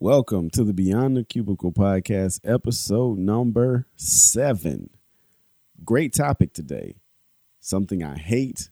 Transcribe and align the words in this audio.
Welcome 0.00 0.48
to 0.50 0.62
the 0.62 0.72
Beyond 0.72 1.16
the 1.16 1.24
Cubicle 1.24 1.72
podcast, 1.72 2.38
episode 2.44 3.18
number 3.18 3.88
seven. 3.96 4.90
Great 5.84 6.12
topic 6.12 6.52
today. 6.52 7.00
Something 7.58 8.04
I 8.04 8.16
hate, 8.16 8.70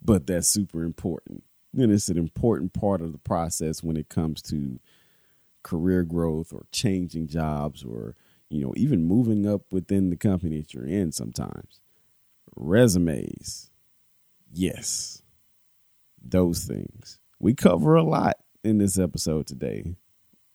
but 0.00 0.24
that's 0.28 0.46
super 0.46 0.84
important. 0.84 1.42
And 1.76 1.90
it's 1.90 2.08
an 2.08 2.16
important 2.16 2.74
part 2.74 3.00
of 3.00 3.10
the 3.10 3.18
process 3.18 3.82
when 3.82 3.96
it 3.96 4.08
comes 4.08 4.40
to 4.42 4.78
career 5.64 6.04
growth 6.04 6.52
or 6.52 6.66
changing 6.70 7.26
jobs 7.26 7.82
or, 7.82 8.14
you 8.48 8.64
know, 8.64 8.72
even 8.76 9.04
moving 9.04 9.44
up 9.44 9.62
within 9.72 10.10
the 10.10 10.16
company 10.16 10.60
that 10.60 10.72
you're 10.72 10.86
in 10.86 11.10
sometimes. 11.10 11.80
Resumes. 12.54 13.68
Yes. 14.52 15.22
Those 16.24 16.62
things. 16.62 17.18
We 17.40 17.52
cover 17.52 17.96
a 17.96 18.04
lot 18.04 18.36
in 18.62 18.78
this 18.78 18.96
episode 18.96 19.48
today 19.48 19.96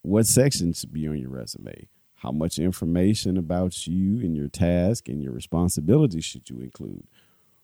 what 0.02 0.26
section 0.26 0.72
should 0.72 0.92
be 0.92 1.06
on 1.08 1.18
your 1.18 1.30
resume? 1.30 1.88
How 2.16 2.32
much 2.32 2.58
information 2.58 3.36
about 3.36 3.86
you 3.86 4.20
and 4.20 4.36
your 4.36 4.48
task 4.48 5.08
and 5.08 5.22
your 5.22 5.32
responsibilities 5.32 6.24
should 6.24 6.50
you 6.50 6.60
include? 6.60 7.06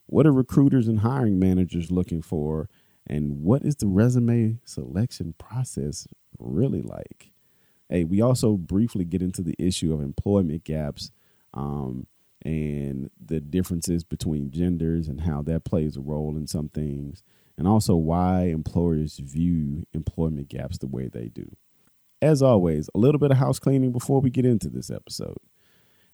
What 0.06 0.26
are 0.26 0.32
recruiters 0.32 0.86
and 0.86 1.00
hiring 1.00 1.38
managers 1.38 1.90
looking 1.90 2.22
for? 2.22 2.68
And 3.06 3.42
what 3.42 3.64
is 3.64 3.76
the 3.76 3.86
resume 3.86 4.58
selection 4.64 5.34
process 5.38 6.06
really 6.38 6.82
like? 6.82 7.32
Hey, 7.88 8.04
we 8.04 8.20
also 8.20 8.56
briefly 8.56 9.04
get 9.04 9.22
into 9.22 9.42
the 9.42 9.54
issue 9.58 9.92
of 9.92 10.00
employment 10.00 10.64
gaps 10.64 11.10
um, 11.52 12.06
and 12.44 13.10
the 13.24 13.40
differences 13.40 14.04
between 14.04 14.50
genders 14.50 15.08
and 15.08 15.22
how 15.22 15.42
that 15.42 15.64
plays 15.64 15.96
a 15.96 16.00
role 16.00 16.36
in 16.36 16.46
some 16.46 16.68
things, 16.68 17.22
and 17.56 17.68
also 17.68 17.94
why 17.94 18.44
employers 18.44 19.18
view 19.18 19.86
employment 19.92 20.48
gaps 20.48 20.78
the 20.78 20.86
way 20.86 21.08
they 21.08 21.28
do. 21.28 21.56
As 22.24 22.40
always, 22.40 22.88
a 22.94 22.98
little 22.98 23.18
bit 23.18 23.32
of 23.32 23.36
house 23.36 23.58
cleaning 23.58 23.92
before 23.92 24.18
we 24.18 24.30
get 24.30 24.46
into 24.46 24.70
this 24.70 24.90
episode. 24.90 25.36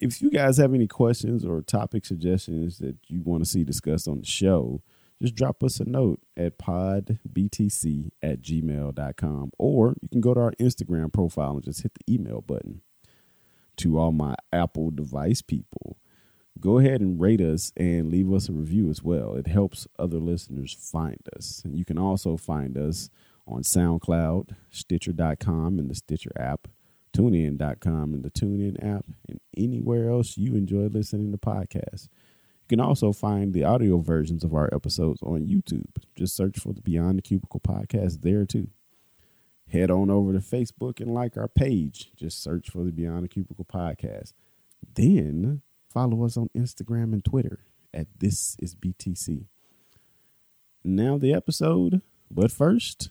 If 0.01 0.21
you 0.21 0.29
guys 0.29 0.57
have 0.57 0.75
any 0.75 0.89
questions 0.89 1.45
or 1.45 1.63
topic 1.63 2.05
suggestions 2.05 2.79
that 2.79 2.97
you 3.07 3.23
want 3.23 3.45
to 3.45 3.49
see 3.49 3.63
discussed 3.63 4.09
on 4.09 4.19
the 4.19 4.27
show, 4.27 4.83
just 5.23 5.37
drop 5.37 5.63
us 5.63 5.79
a 5.79 5.85
note 5.85 6.19
at 6.37 6.59
podbtc 6.59 8.11
at 8.25 8.43
gmail.com 8.43 9.53
or 9.57 9.95
you 10.03 10.09
can 10.09 10.21
go 10.21 10.35
to 10.35 10.41
our 10.41 10.53
Instagram 10.59 11.13
profile 11.13 11.53
and 11.53 11.63
just 11.63 11.83
hit 11.83 11.93
the 11.95 12.13
email 12.13 12.41
button. 12.41 12.81
To 13.77 13.97
all 13.97 14.11
my 14.11 14.35
Apple 14.53 14.91
device 14.91 15.43
people, 15.43 15.97
go 16.59 16.79
ahead 16.79 17.01
and 17.01 17.21
rate 17.21 17.41
us 17.41 17.71
and 17.77 18.11
leave 18.11 18.33
us 18.33 18.49
a 18.49 18.53
review 18.53 18.91
as 18.91 19.01
well. 19.05 19.37
It 19.37 19.47
helps 19.47 19.87
other 19.97 20.19
listeners 20.19 20.75
find 20.75 21.21
us. 21.37 21.63
And 21.65 21.79
you 21.79 21.85
can 21.85 21.99
also 21.99 22.37
find 22.37 22.77
us 22.77 23.11
on 23.51 23.63
SoundCloud, 23.63 24.55
Stitcher.com, 24.71 25.79
and 25.79 25.91
the 25.91 25.95
Stitcher 25.95 26.33
app, 26.39 26.69
TuneIn.com, 27.17 28.15
and 28.15 28.23
the 28.23 28.31
TuneIn 28.31 28.77
app, 28.85 29.05
and 29.29 29.41
anywhere 29.57 30.11
else 30.11 30.37
you 30.37 30.55
enjoy 30.55 30.87
listening 30.87 31.33
to 31.33 31.39
podcasts. 31.39 32.09
You 32.63 32.77
can 32.77 32.81
also 32.81 33.13
find 33.13 33.53
the 33.53 33.65
audio 33.65 33.99
versions 33.99 34.45
of 34.45 34.55
our 34.55 34.73
episodes 34.73 35.21
on 35.23 35.47
YouTube. 35.47 35.97
Just 36.15 36.37
search 36.37 36.59
for 36.59 36.73
the 36.73 36.83
Beyond 36.83 37.19
the 37.19 37.23
Cubicle 37.23 37.61
podcast 37.61 38.23
there 38.23 38.45
too. 38.45 38.69
Head 39.73 39.91
on 39.91 40.11
over 40.11 40.33
to 40.33 40.39
Facebook 40.39 41.01
and 41.01 41.13
like 41.13 41.37
our 41.37 41.49
page. 41.49 42.11
Just 42.17 42.43
search 42.43 42.71
for 42.71 42.85
the 42.85 42.93
Beyond 42.93 43.25
the 43.25 43.29
Cubicle 43.29 43.65
podcast. 43.65 44.33
Then 44.95 45.63
follow 45.93 46.25
us 46.25 46.37
on 46.37 46.49
Instagram 46.57 47.13
and 47.13 47.25
Twitter 47.25 47.61
at 47.93 48.07
This 48.19 48.57
Is 48.61 48.75
BTC. 48.75 49.47
Now 50.83 51.19
the 51.19 51.35
episode, 51.35 52.03
but 52.31 52.51
first, 52.51 53.11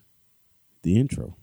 the 0.84 0.98
intro. 0.98 1.36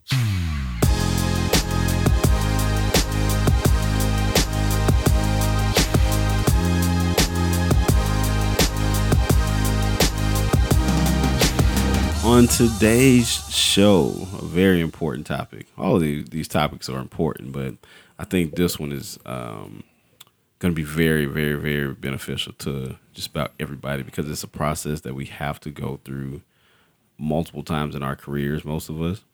On 12.25 12.47
today's 12.49 13.29
show, 13.55 14.27
a 14.41 14.45
very 14.45 14.81
important 14.81 15.27
topic. 15.27 15.67
All 15.79 15.99
these, 15.99 16.25
these 16.27 16.49
topics 16.49 16.89
are 16.89 16.99
important, 16.99 17.53
but 17.53 17.75
I 18.19 18.25
think 18.25 18.57
this 18.57 18.81
one 18.81 18.91
is 18.91 19.19
um, 19.25 19.85
going 20.59 20.75
to 20.75 20.77
be 20.77 20.83
very, 20.83 21.27
very, 21.27 21.55
very 21.55 21.95
beneficial 21.95 22.53
to 22.55 22.97
just 23.13 23.29
about 23.29 23.53
everybody 23.61 24.03
because 24.03 24.29
it's 24.29 24.43
a 24.43 24.49
process 24.49 25.03
that 25.03 25.15
we 25.15 25.27
have 25.27 25.61
to 25.61 25.71
go 25.71 26.01
through 26.05 26.43
multiple 27.19 27.63
times 27.63 27.95
in 27.95 28.03
our 28.03 28.17
careers, 28.17 28.65
most 28.65 28.89
of 28.89 29.01
us. 29.01 29.25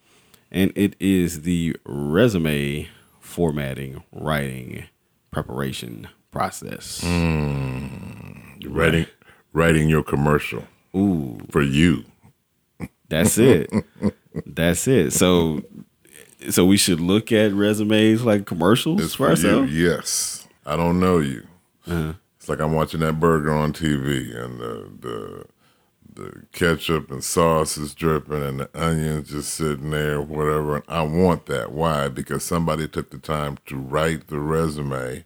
And 0.50 0.72
it 0.76 0.94
is 1.00 1.43
the 1.43 1.76
resume 1.84 2.88
formatting, 3.20 4.03
writing, 4.12 4.84
preparation 5.31 6.09
process. 6.31 7.00
Mm, 7.03 8.66
writing, 8.69 9.06
writing 9.53 9.88
your 9.88 10.03
commercial. 10.03 10.65
Ooh, 10.94 11.41
for 11.50 11.62
you. 11.62 12.04
That's 13.09 13.38
it. 13.38 13.70
that's 14.47 14.87
it. 14.88 15.12
So, 15.12 15.62
so 16.50 16.64
we 16.64 16.76
should 16.76 17.00
look 17.00 17.32
at 17.32 17.53
resumes 17.53 18.25
like 18.25 18.47
commercials 18.47 19.03
it's 19.03 19.14
for, 19.14 19.28
ourselves. 19.28 19.72
You. 19.72 19.88
Yes, 19.91 20.49
I 20.66 20.76
don't 20.76 21.00
know 21.00 21.19
you. 21.19 21.47
Uh-huh. 21.87 22.14
It's 22.38 22.49
like 22.49 22.60
I'm 22.60 22.72
watching 22.72 23.00
that 23.00 23.20
burger 23.20 23.53
on 23.53 23.72
TV, 23.72 24.34
and 24.37 24.59
the 24.59 24.91
the 25.00 25.44
the 26.15 26.43
ketchup 26.53 27.11
and 27.11 27.23
sauce 27.23 27.77
is 27.77 27.95
dripping 27.95 28.43
and 28.43 28.61
the 28.61 28.71
onions 28.75 29.31
just 29.31 29.55
sitting 29.55 29.91
there, 29.91 30.21
whatever. 30.21 30.77
And 30.77 30.84
I 30.89 31.03
want 31.03 31.47
that. 31.47 31.73
Why? 31.73 32.09
Because 32.09 32.43
somebody 32.43 32.89
took 32.89 33.11
the 33.11 33.19
time 33.19 33.59
to 33.67 33.77
write 33.77 34.28
the 34.28 34.39
resume 34.41 35.25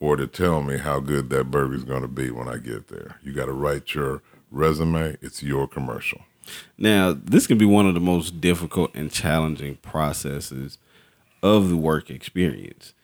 or 0.00 0.16
to 0.16 0.26
tell 0.26 0.62
me 0.62 0.78
how 0.78 1.00
good 1.00 1.30
that 1.30 1.50
burger 1.50 1.74
is 1.74 1.84
going 1.84 2.02
to 2.02 2.08
be 2.08 2.30
when 2.30 2.48
I 2.48 2.58
get 2.58 2.88
there. 2.88 3.16
You 3.22 3.32
got 3.32 3.46
to 3.46 3.52
write 3.52 3.94
your 3.94 4.22
resume. 4.50 5.16
It's 5.20 5.42
your 5.42 5.66
commercial. 5.66 6.20
Now, 6.76 7.12
this 7.12 7.46
can 7.46 7.58
be 7.58 7.66
one 7.66 7.86
of 7.86 7.94
the 7.94 8.00
most 8.00 8.40
difficult 8.40 8.94
and 8.94 9.10
challenging 9.10 9.76
processes 9.76 10.78
of 11.42 11.68
the 11.68 11.76
work 11.76 12.10
experience 12.10 12.94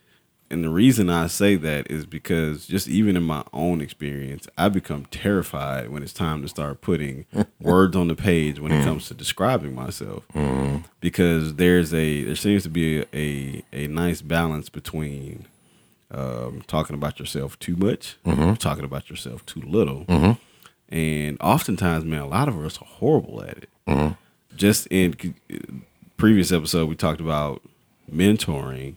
and 0.50 0.62
the 0.62 0.69
reason 0.69 1.10
I 1.10 1.27
say 1.27 1.56
that 1.56 1.91
is 1.91 2.06
because 2.06 2.66
just 2.66 2.87
even 2.87 3.16
in 3.16 3.22
my 3.22 3.44
own 3.53 3.81
experience, 3.81 4.47
I 4.59 4.69
become 4.69 5.06
terrified 5.06 5.91
when 5.91 6.03
it's 6.03 6.12
time 6.12 6.43
to 6.43 6.49
start 6.49 6.81
putting 6.81 7.25
words 7.60 7.97
on 7.97 8.09
the 8.09 8.15
page 8.15 8.60
when 8.60 8.71
it 8.71 8.82
mm. 8.82 8.84
comes 8.84 9.09
to 9.09 9.15
describing 9.15 9.75
myself. 9.75 10.25
Mm. 10.34 10.84
Because 11.00 11.55
there's 11.55 11.93
a 11.94 12.25
there 12.25 12.37
seems 12.37 12.62
to 12.65 12.69
be 12.69 13.00
a 13.00 13.06
a, 13.15 13.65
a 13.72 13.87
nice 13.88 14.22
balance 14.22 14.69
between 14.69 15.47
um, 16.10 16.62
talking 16.66 16.94
about 16.94 17.19
yourself 17.19 17.59
too 17.59 17.76
much, 17.76 18.16
mm-hmm. 18.25 18.55
talking 18.55 18.84
about 18.84 19.11
yourself 19.11 19.44
too 19.47 19.62
little, 19.62 20.05
mm-hmm. 20.05 20.94
and 20.94 21.37
oftentimes, 21.41 22.05
man, 22.05 22.21
a 22.21 22.28
lot 22.28 22.49
of 22.49 22.59
us 22.65 22.81
are 22.81 22.87
horrible 22.87 23.43
at 23.43 23.59
it. 23.59 23.69
Mm-hmm. 23.88 24.12
Just 24.56 24.87
in 24.88 25.16
previous 26.16 26.53
episode, 26.53 26.88
we 26.88 26.94
talked 26.94 27.21
about 27.21 27.62
mentoring 28.12 28.97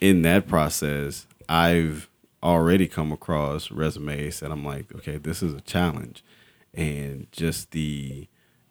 in 0.00 0.22
that 0.22 0.48
process, 0.48 1.26
I've 1.48 2.08
already 2.42 2.88
come 2.88 3.12
across 3.12 3.70
resumes 3.70 4.40
that 4.40 4.50
I'm 4.50 4.64
like, 4.64 4.94
okay, 4.96 5.18
this 5.18 5.42
is 5.42 5.54
a 5.54 5.60
challenge. 5.60 6.24
And 6.74 7.26
just 7.32 7.72
the 7.72 8.28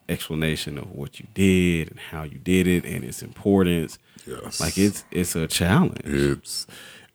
explanation 0.08 0.78
of 0.78 0.92
what 0.92 1.20
you 1.20 1.28
did 1.34 1.92
and 1.92 2.00
how 2.00 2.24
you 2.24 2.40
did 2.40 2.68
it 2.68 2.84
and 2.84 3.04
its 3.04 3.22
importance. 3.22 4.00
Yes. 4.26 4.60
Like 4.60 4.78
it's 4.78 5.04
it's 5.12 5.36
a 5.36 5.48
challenge. 5.48 6.02
It's 6.04 6.66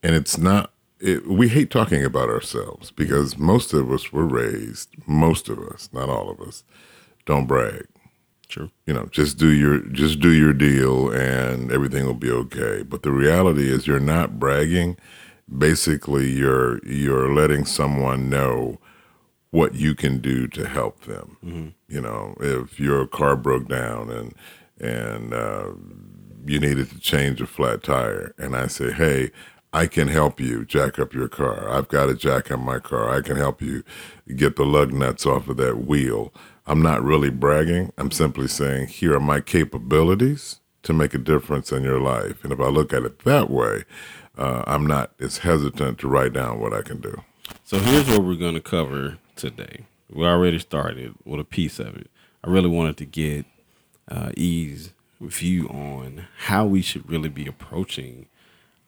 and 0.02 0.14
it's 0.14 0.38
not 0.38 0.70
it, 1.00 1.26
we 1.26 1.48
hate 1.48 1.70
talking 1.70 2.04
about 2.04 2.28
ourselves 2.28 2.90
because 2.90 3.36
most 3.36 3.72
of 3.72 3.90
us 3.90 4.12
were 4.12 4.26
raised, 4.26 4.90
most 5.06 5.48
of 5.48 5.58
us, 5.58 5.88
not 5.92 6.08
all 6.08 6.30
of 6.30 6.40
us, 6.40 6.64
don't 7.26 7.46
brag. 7.46 7.86
True. 8.48 8.70
You 8.86 8.94
know, 8.94 9.06
just 9.06 9.38
do 9.38 9.50
your 9.50 9.80
just 9.80 10.20
do 10.20 10.30
your 10.30 10.52
deal 10.52 11.10
and 11.10 11.72
everything 11.72 12.06
will 12.06 12.14
be 12.14 12.30
okay. 12.30 12.82
But 12.82 13.02
the 13.02 13.12
reality 13.12 13.70
is 13.70 13.86
you're 13.86 14.00
not 14.00 14.38
bragging. 14.38 14.96
Basically, 15.58 16.30
you're 16.30 16.84
you're 16.86 17.32
letting 17.32 17.64
someone 17.64 18.30
know 18.30 18.78
what 19.50 19.74
you 19.74 19.94
can 19.94 20.18
do 20.18 20.48
to 20.48 20.66
help 20.66 21.04
them. 21.04 21.36
Mm-hmm. 21.44 21.68
You 21.88 22.00
know, 22.00 22.34
if 22.40 22.80
your 22.80 23.06
car 23.06 23.36
broke 23.36 23.68
down 23.68 24.10
and 24.10 24.34
and 24.80 25.32
uh, 25.32 25.72
you 26.46 26.60
needed 26.60 26.90
to 26.90 26.98
change 26.98 27.40
a 27.40 27.46
flat 27.46 27.82
tire, 27.82 28.34
and 28.38 28.56
I 28.56 28.66
say, 28.66 28.92
"Hey, 28.92 29.30
I 29.74 29.86
can 29.86 30.08
help 30.08 30.40
you 30.40 30.64
jack 30.64 30.98
up 30.98 31.12
your 31.12 31.28
car. 31.28 31.68
I've 31.68 31.88
got 31.88 32.08
a 32.08 32.14
jack 32.14 32.50
on 32.50 32.64
my 32.64 32.78
car. 32.78 33.10
I 33.10 33.20
can 33.20 33.36
help 33.36 33.60
you 33.60 33.82
get 34.34 34.56
the 34.56 34.64
lug 34.64 34.92
nuts 34.92 35.26
off 35.26 35.48
of 35.48 35.58
that 35.58 35.84
wheel." 35.84 36.32
I'm 36.66 36.80
not 36.80 37.02
really 37.02 37.30
bragging. 37.30 37.92
I'm 37.98 38.10
simply 38.10 38.48
saying, 38.48 38.86
here 38.86 39.14
are 39.14 39.20
my 39.20 39.40
capabilities 39.40 40.60
to 40.82 40.94
make 40.94 41.12
a 41.12 41.18
difference 41.18 41.70
in 41.72 41.82
your 41.82 42.00
life. 42.00 42.42
And 42.42 42.52
if 42.52 42.60
I 42.60 42.68
look 42.68 42.92
at 42.92 43.02
it 43.02 43.18
that 43.20 43.50
way, 43.50 43.84
uh, 44.38 44.64
I'm 44.66 44.86
not 44.86 45.12
as 45.20 45.38
hesitant 45.38 45.98
to 45.98 46.08
write 46.08 46.32
down 46.32 46.60
what 46.60 46.72
I 46.72 46.82
can 46.82 47.00
do. 47.00 47.22
So 47.64 47.78
here's 47.78 48.08
what 48.08 48.24
we're 48.24 48.36
going 48.36 48.54
to 48.54 48.60
cover 48.60 49.18
today. 49.36 49.84
We 50.10 50.24
already 50.24 50.58
started 50.58 51.14
with 51.24 51.40
a 51.40 51.44
piece 51.44 51.78
of 51.78 51.96
it. 51.96 52.10
I 52.42 52.48
really 52.48 52.68
wanted 52.68 52.96
to 52.98 53.04
get 53.04 53.44
uh, 54.08 54.32
ease 54.36 54.92
view 55.20 55.68
on 55.68 56.26
how 56.38 56.64
we 56.64 56.82
should 56.82 57.08
really 57.08 57.28
be 57.28 57.46
approaching 57.46 58.26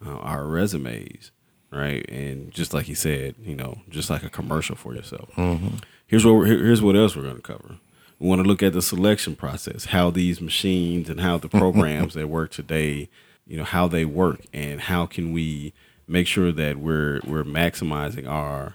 uh, 0.05 0.11
our 0.11 0.47
resumes, 0.47 1.31
right? 1.71 2.09
And 2.11 2.53
just 2.53 2.75
like 2.75 2.87
he 2.87 2.95
said, 2.95 3.35
you 3.43 3.55
know, 3.55 3.79
just 3.89 4.11
like 4.11 4.23
a 4.23 4.31
commercial 4.31 4.77
for 4.77 4.95
yourself. 4.95 5.31
Mm-hmm. 5.37 5.77
Here's 6.07 6.25
what 6.25 6.47
here's 6.47 6.83
what 6.83 6.97
else 6.97 7.17
we're 7.17 7.23
going 7.23 7.37
to 7.37 7.43
cover. 7.43 7.77
We 8.19 8.29
want 8.29 8.43
to 8.43 8.49
look 8.49 8.63
at 8.63 8.73
the 8.73 8.83
selection 8.83 9.37
process, 9.37 9.87
how 9.87 10.11
these 10.11 10.41
machines 10.41 11.11
and 11.11 11.21
how 11.21 11.37
the 11.37 11.49
programs 11.49 12.15
that 12.15 12.29
work 12.29 12.51
today, 12.51 13.11
you 13.47 13.59
know, 13.59 13.65
how 13.65 13.89
they 13.89 14.05
work, 14.05 14.41
and 14.53 14.81
how 14.81 15.07
can 15.07 15.33
we 15.33 15.75
make 16.09 16.27
sure 16.27 16.53
that 16.53 16.79
we're 16.79 17.21
we're 17.27 17.45
maximizing 17.45 18.29
our 18.29 18.75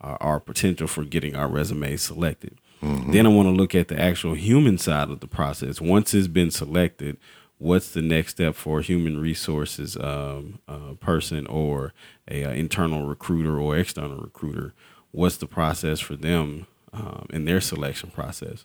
our, 0.00 0.16
our 0.20 0.40
potential 0.40 0.86
for 0.86 1.04
getting 1.04 1.34
our 1.36 1.48
resume 1.48 1.96
selected. 1.96 2.58
Mm-hmm. 2.82 3.12
Then 3.12 3.26
I 3.26 3.28
want 3.28 3.46
to 3.46 3.52
look 3.52 3.74
at 3.74 3.88
the 3.88 4.00
actual 4.00 4.34
human 4.34 4.76
side 4.76 5.08
of 5.08 5.20
the 5.20 5.28
process. 5.28 5.80
Once 5.80 6.12
it's 6.14 6.26
been 6.26 6.50
selected, 6.50 7.16
what's 7.62 7.92
the 7.92 8.02
next 8.02 8.32
step 8.32 8.56
for 8.56 8.80
a 8.80 8.82
human 8.82 9.18
resources 9.18 9.96
um, 9.96 10.58
uh, 10.66 10.94
person 10.98 11.46
or 11.46 11.94
a 12.28 12.44
uh, 12.44 12.50
internal 12.50 13.06
recruiter 13.06 13.58
or 13.58 13.78
external 13.78 14.18
recruiter? 14.18 14.74
What's 15.12 15.36
the 15.36 15.46
process 15.46 16.00
for 16.00 16.16
them 16.16 16.66
um, 16.92 17.26
in 17.30 17.44
their 17.44 17.60
selection 17.60 18.10
process? 18.10 18.64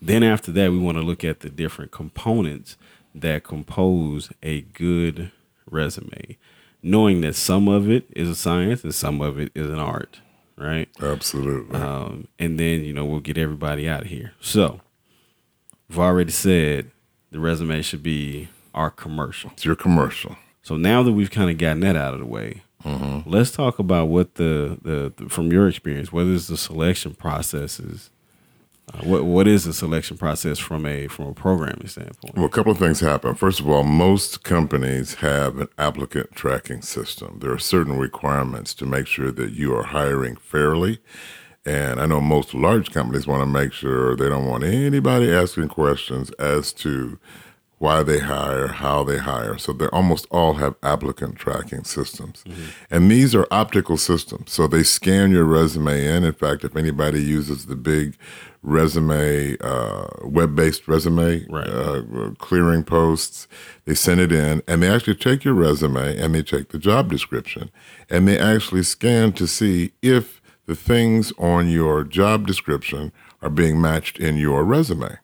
Then 0.00 0.22
after 0.22 0.52
that, 0.52 0.70
we 0.72 0.78
want 0.78 0.98
to 0.98 1.02
look 1.02 1.24
at 1.24 1.40
the 1.40 1.48
different 1.48 1.90
components 1.90 2.76
that 3.14 3.44
compose 3.44 4.30
a 4.42 4.62
good 4.62 5.30
resume, 5.70 6.36
knowing 6.82 7.22
that 7.22 7.34
some 7.34 7.66
of 7.66 7.88
it 7.90 8.06
is 8.14 8.28
a 8.28 8.34
science 8.34 8.84
and 8.84 8.94
some 8.94 9.20
of 9.22 9.38
it 9.38 9.50
is 9.54 9.68
an 9.68 9.78
art 9.78 10.20
right? 10.58 10.88
Absolutely. 11.00 11.74
Um, 11.74 12.28
and 12.38 12.60
then 12.60 12.84
you 12.84 12.92
know 12.92 13.04
we'll 13.04 13.20
get 13.20 13.38
everybody 13.38 13.88
out 13.88 14.02
of 14.02 14.08
here. 14.08 14.34
So, 14.40 14.80
I've 15.90 15.98
already 15.98 16.30
said 16.30 16.91
the 17.32 17.40
resume 17.40 17.82
should 17.82 18.02
be 18.02 18.48
our 18.74 18.90
commercial. 18.90 19.50
It's 19.50 19.64
your 19.64 19.74
commercial. 19.74 20.36
So 20.62 20.76
now 20.76 21.02
that 21.02 21.12
we've 21.12 21.30
kind 21.30 21.50
of 21.50 21.58
gotten 21.58 21.80
that 21.80 21.96
out 21.96 22.14
of 22.14 22.20
the 22.20 22.26
way, 22.26 22.62
mm-hmm. 22.84 23.28
let's 23.28 23.50
talk 23.50 23.78
about 23.78 24.06
what 24.06 24.36
the, 24.36 24.78
the, 24.82 25.12
the 25.16 25.28
from 25.28 25.50
your 25.50 25.66
experience, 25.66 26.12
what 26.12 26.26
is 26.26 26.46
the 26.46 26.56
selection 26.56 27.14
processes 27.14 28.10
uh, 28.92 28.98
what 29.04 29.24
what 29.24 29.46
is 29.46 29.64
the 29.64 29.72
selection 29.72 30.18
process 30.18 30.58
from 30.58 30.84
a 30.86 31.06
from 31.06 31.26
a 31.26 31.34
programming 31.34 31.86
standpoint? 31.86 32.36
Well, 32.36 32.46
a 32.46 32.50
couple 32.50 32.72
of 32.72 32.78
things 32.78 33.00
happen. 33.00 33.34
First 33.34 33.60
of 33.60 33.68
all, 33.68 33.84
most 33.84 34.42
companies 34.42 35.14
have 35.14 35.58
an 35.58 35.68
applicant 35.78 36.34
tracking 36.34 36.82
system. 36.82 37.38
There 37.40 37.52
are 37.52 37.58
certain 37.58 37.96
requirements 37.96 38.74
to 38.74 38.86
make 38.86 39.06
sure 39.06 39.30
that 39.30 39.52
you 39.52 39.74
are 39.74 39.84
hiring 39.84 40.36
fairly. 40.36 40.98
And 41.64 42.00
I 42.00 42.06
know 42.06 42.20
most 42.20 42.54
large 42.54 42.90
companies 42.90 43.26
want 43.26 43.42
to 43.42 43.46
make 43.46 43.72
sure 43.72 44.16
they 44.16 44.28
don't 44.28 44.46
want 44.46 44.64
anybody 44.64 45.32
asking 45.32 45.68
questions 45.68 46.30
as 46.32 46.72
to 46.74 47.18
why 47.82 48.00
they 48.04 48.20
hire, 48.20 48.68
how 48.68 49.02
they 49.02 49.18
hire. 49.18 49.58
So 49.58 49.72
they 49.72 49.86
almost 49.86 50.26
all 50.30 50.54
have 50.54 50.76
applicant 50.84 51.36
tracking 51.36 51.82
systems. 51.82 52.44
Mm-hmm. 52.46 52.64
And 52.92 53.10
these 53.10 53.34
are 53.34 53.46
optical 53.50 53.96
systems. 53.96 54.52
So 54.52 54.68
they 54.68 54.84
scan 54.84 55.32
your 55.32 55.44
resume 55.44 56.04
in. 56.06 56.22
In 56.22 56.32
fact, 56.32 56.62
if 56.62 56.76
anybody 56.76 57.20
uses 57.20 57.66
the 57.66 57.74
big 57.74 58.16
resume, 58.62 59.56
uh, 59.60 60.06
web 60.22 60.54
based 60.54 60.86
resume 60.86 61.44
right. 61.48 61.68
uh, 61.68 62.30
clearing 62.38 62.84
posts, 62.84 63.48
they 63.84 63.94
send 63.94 64.20
it 64.20 64.30
in 64.30 64.62
and 64.68 64.82
they 64.82 64.88
actually 64.88 65.16
take 65.16 65.44
your 65.44 65.54
resume 65.54 66.16
and 66.16 66.36
they 66.36 66.42
check 66.44 66.68
the 66.68 66.78
job 66.78 67.10
description 67.10 67.70
and 68.08 68.28
they 68.28 68.38
actually 68.38 68.84
scan 68.84 69.32
to 69.32 69.46
see 69.48 69.92
if 70.02 70.41
the 70.66 70.74
things 70.74 71.32
on 71.38 71.68
your 71.68 72.04
job 72.04 72.46
description 72.46 73.12
are 73.40 73.50
being 73.50 73.80
matched 73.80 74.18
in 74.18 74.36
your 74.36 74.64
resume. 74.64 75.18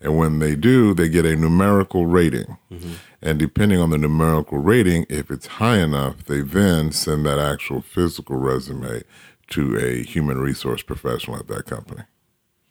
And 0.00 0.16
when 0.16 0.38
they 0.38 0.54
do, 0.54 0.94
they 0.94 1.08
get 1.08 1.26
a 1.26 1.34
numerical 1.34 2.06
rating. 2.06 2.56
Mm-hmm. 2.70 2.92
And 3.20 3.38
depending 3.38 3.80
on 3.80 3.90
the 3.90 3.98
numerical 3.98 4.58
rating, 4.58 5.06
if 5.08 5.30
it's 5.30 5.46
high 5.46 5.78
enough, 5.78 6.24
they 6.24 6.40
then 6.40 6.92
send 6.92 7.26
that 7.26 7.38
actual 7.38 7.82
physical 7.82 8.36
resume 8.36 9.02
to 9.50 9.76
a 9.76 10.04
human 10.04 10.38
resource 10.38 10.82
professional 10.82 11.36
at 11.36 11.48
that 11.48 11.66
company. 11.66 12.02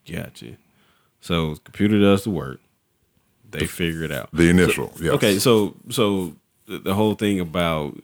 Gotcha. 0.09 0.55
So 1.19 1.55
computer 1.57 1.99
does 1.99 2.23
the 2.23 2.29
work. 2.29 2.61
They 3.49 3.65
figure 3.65 4.03
it 4.03 4.11
out. 4.11 4.29
The 4.31 4.49
initial, 4.49 4.93
so, 4.95 5.03
yes. 5.03 5.13
Okay, 5.13 5.39
so 5.39 5.75
so 5.89 6.35
the 6.67 6.93
whole 6.93 7.15
thing 7.15 7.39
about 7.39 7.97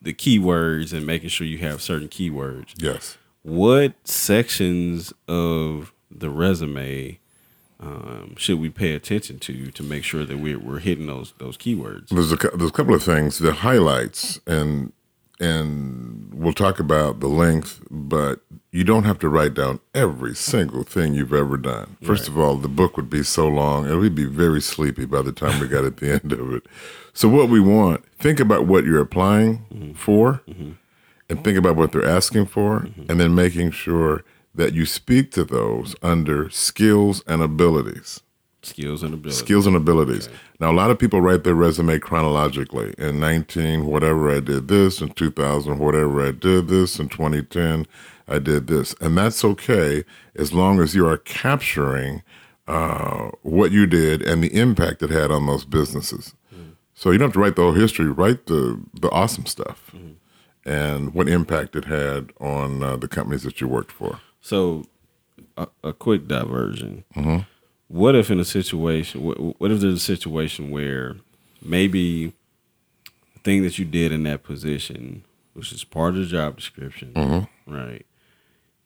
the 0.00 0.12
keywords 0.12 0.92
and 0.92 1.06
making 1.06 1.30
sure 1.30 1.46
you 1.46 1.58
have 1.58 1.80
certain 1.82 2.08
keywords. 2.08 2.74
Yes. 2.76 3.16
What 3.42 3.94
sections 4.06 5.12
of 5.28 5.92
the 6.10 6.30
resume 6.30 7.18
um, 7.80 8.34
should 8.36 8.60
we 8.60 8.68
pay 8.68 8.92
attention 8.94 9.38
to 9.40 9.70
to 9.70 9.82
make 9.82 10.04
sure 10.04 10.26
that 10.26 10.38
we're, 10.38 10.58
we're 10.58 10.80
hitting 10.80 11.06
those 11.06 11.32
those 11.38 11.56
keywords? 11.56 12.08
There's 12.08 12.32
a 12.32 12.36
there's 12.36 12.70
a 12.70 12.74
couple 12.74 12.94
of 12.94 13.02
things. 13.02 13.38
The 13.38 13.52
highlights 13.52 14.40
and 14.46 14.92
and 15.40 16.30
we'll 16.34 16.52
talk 16.52 16.78
about 16.78 17.20
the 17.20 17.28
length, 17.28 17.82
but 17.90 18.40
you 18.70 18.84
don't 18.84 19.04
have 19.04 19.18
to 19.20 19.28
write 19.28 19.54
down 19.54 19.80
every 19.94 20.34
single 20.34 20.82
thing 20.82 21.14
you've 21.14 21.32
ever 21.32 21.56
done. 21.56 21.96
First 22.02 22.28
right. 22.28 22.28
of 22.28 22.38
all, 22.38 22.56
the 22.56 22.68
book 22.68 22.98
would 22.98 23.08
be 23.08 23.22
so 23.22 23.48
long 23.48 23.86
and 23.86 23.98
we'd 23.98 24.14
be 24.14 24.26
very 24.26 24.60
sleepy 24.60 25.06
by 25.06 25.22
the 25.22 25.32
time 25.32 25.58
we 25.58 25.66
got 25.66 25.84
at 25.84 25.96
the 25.96 26.12
end 26.22 26.32
of 26.32 26.52
it. 26.52 26.66
So 27.14 27.26
what 27.28 27.48
we 27.48 27.58
want, 27.58 28.04
think 28.18 28.38
about 28.38 28.66
what 28.66 28.84
you're 28.84 29.00
applying 29.00 29.64
mm-hmm. 29.72 29.92
for, 29.94 30.42
mm-hmm. 30.46 30.72
And 31.30 31.44
think 31.44 31.56
about 31.56 31.76
what 31.76 31.92
they're 31.92 32.06
asking 32.06 32.46
for, 32.46 32.80
mm-hmm. 32.80 33.10
and 33.10 33.20
then 33.20 33.34
making 33.34 33.70
sure 33.70 34.24
that 34.54 34.74
you 34.74 34.84
speak 34.84 35.30
to 35.32 35.44
those 35.44 35.94
under 36.02 36.50
skills 36.50 37.22
and 37.26 37.42
abilities. 37.42 38.20
Skills 38.62 39.02
and 39.02 39.14
abilities. 39.14 39.38
Skills 39.38 39.66
and 39.66 39.76
abilities. 39.76 40.26
Okay. 40.26 40.36
Now, 40.58 40.70
a 40.70 40.74
lot 40.74 40.90
of 40.90 40.98
people 40.98 41.22
write 41.22 41.44
their 41.44 41.54
resume 41.54 41.98
chronologically. 41.98 42.94
In 42.98 43.18
19, 43.18 43.86
whatever 43.86 44.30
I 44.30 44.40
did 44.40 44.68
this. 44.68 45.00
In 45.00 45.10
2000, 45.10 45.78
whatever 45.78 46.26
I 46.26 46.32
did 46.32 46.68
this. 46.68 46.98
In 46.98 47.08
2010, 47.08 47.86
I 48.28 48.38
did 48.38 48.66
this. 48.66 48.94
And 49.00 49.16
that's 49.16 49.44
okay 49.44 50.04
as 50.36 50.52
long 50.52 50.78
as 50.80 50.94
you 50.94 51.08
are 51.08 51.16
capturing 51.16 52.22
uh, 52.68 53.30
what 53.42 53.72
you 53.72 53.86
did 53.86 54.20
and 54.20 54.44
the 54.44 54.54
impact 54.54 55.02
it 55.02 55.10
had 55.10 55.30
on 55.30 55.46
those 55.46 55.64
businesses. 55.64 56.34
Mm. 56.54 56.72
So 56.92 57.10
you 57.10 57.18
don't 57.18 57.28
have 57.28 57.34
to 57.34 57.40
write 57.40 57.56
the 57.56 57.62
whole 57.62 57.72
history. 57.72 58.08
Write 58.08 58.46
the 58.46 58.80
the 58.94 59.10
awesome 59.10 59.46
stuff 59.46 59.90
mm. 59.92 60.14
And 60.64 61.14
what 61.14 61.28
impact 61.28 61.74
it 61.76 61.86
had 61.86 62.32
on 62.40 62.82
uh, 62.82 62.96
the 62.96 63.08
companies 63.08 63.42
that 63.42 63.60
you 63.60 63.68
worked 63.68 63.92
for. 63.92 64.20
So, 64.40 64.84
a, 65.56 65.68
a 65.82 65.92
quick 65.92 66.26
diversion. 66.28 67.04
Mm-hmm. 67.14 67.38
What 67.88 68.14
if 68.14 68.30
in 68.30 68.38
a 68.38 68.44
situation? 68.44 69.22
What, 69.24 69.60
what 69.60 69.70
if 69.70 69.80
there's 69.80 69.94
a 69.94 69.98
situation 69.98 70.70
where 70.70 71.16
maybe 71.62 72.32
the 73.34 73.40
thing 73.42 73.62
that 73.62 73.78
you 73.78 73.84
did 73.84 74.12
in 74.12 74.22
that 74.24 74.42
position, 74.42 75.24
which 75.54 75.72
is 75.72 75.84
part 75.84 76.14
of 76.14 76.20
the 76.20 76.26
job 76.26 76.56
description, 76.56 77.12
mm-hmm. 77.14 77.74
right? 77.74 78.06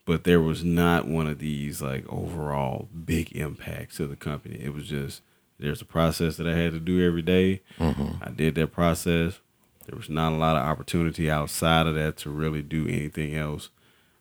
But 0.07 0.25
there 0.25 0.41
was 0.41 0.65
not 0.65 1.07
one 1.07 1.27
of 1.27 1.39
these 1.39 1.81
like 1.81 2.05
overall 2.09 2.89
big 3.05 3.33
impacts 3.33 3.97
to 3.97 4.07
the 4.07 4.17
company. 4.17 4.61
It 4.63 4.75
was 4.75 4.89
just 4.89 5.23
there's 5.59 5.81
a 5.81 5.87
process 5.87 6.37
that 6.37 6.47
I 6.47 6.55
had 6.55 6.73
to 6.73 6.81
do 6.81 7.07
every 7.07 7.23
day. 7.23 7.63
Mm-hmm. 7.79 8.23
I 8.23 8.31
did 8.31 8.55
that 8.57 8.73
process. 8.73 9.41
There 9.85 9.97
was 9.97 10.09
not 10.09 10.33
a 10.33 10.37
lot 10.37 10.57
of 10.57 10.63
opportunity 10.63 11.31
outside 11.31 11.87
of 11.87 11.95
that 11.95 12.17
to 12.19 12.31
really 12.31 12.63
do 12.63 12.87
anything 12.87 13.35
else 13.35 13.71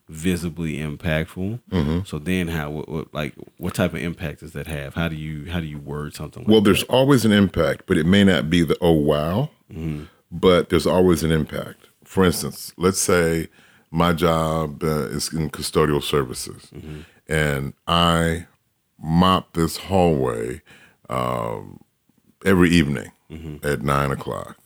visibly 0.10 0.78
impactful. 0.78 1.60
Mm-hmm. 1.72 2.00
So 2.06 2.20
then, 2.20 2.50
how 2.50 2.70
what, 2.70 2.90
what, 2.90 3.14
like 3.14 3.34
what 3.58 3.74
type 3.74 3.94
of 3.94 4.02
impact 4.02 4.42
does 4.42 4.54
that 4.54 4.68
have? 4.68 4.96
How 4.96 5.08
do 5.08 5.16
you 5.16 5.50
how 5.52 5.60
do 5.60 5.66
you 5.66 5.80
word 5.80 6.14
something? 6.14 6.44
Like 6.44 6.52
well, 6.52 6.62
there's 6.62 6.82
that? 6.82 6.90
always 6.90 7.26
an 7.26 7.32
impact, 7.32 7.84
but 7.88 7.98
it 7.98 8.06
may 8.06 8.24
not 8.24 8.50
be 8.50 8.64
the 8.64 8.78
oh 8.82 8.92
wow, 8.92 9.50
mm-hmm. 9.72 10.06
but 10.32 10.70
there's 10.70 10.88
always 10.88 11.24
an 11.24 11.32
impact. 11.32 11.88
For 12.04 12.24
instance, 12.24 12.74
let's 12.78 13.00
say 13.00 13.48
my 13.92 14.14
job 14.14 14.84
uh, 14.84 15.08
is 15.08 15.34
in 15.34 15.50
custodial 15.50 16.04
services, 16.04 16.70
mm-hmm. 16.74 17.02
and 17.28 17.74
I 17.88 18.48
mop 19.00 19.54
this 19.54 19.78
hallway 19.78 20.62
um, 21.10 21.80
every 22.46 22.70
evening 22.70 23.12
mm-hmm. 23.32 23.66
at 23.66 23.82
nine 23.82 24.12
o'clock. 24.12 24.58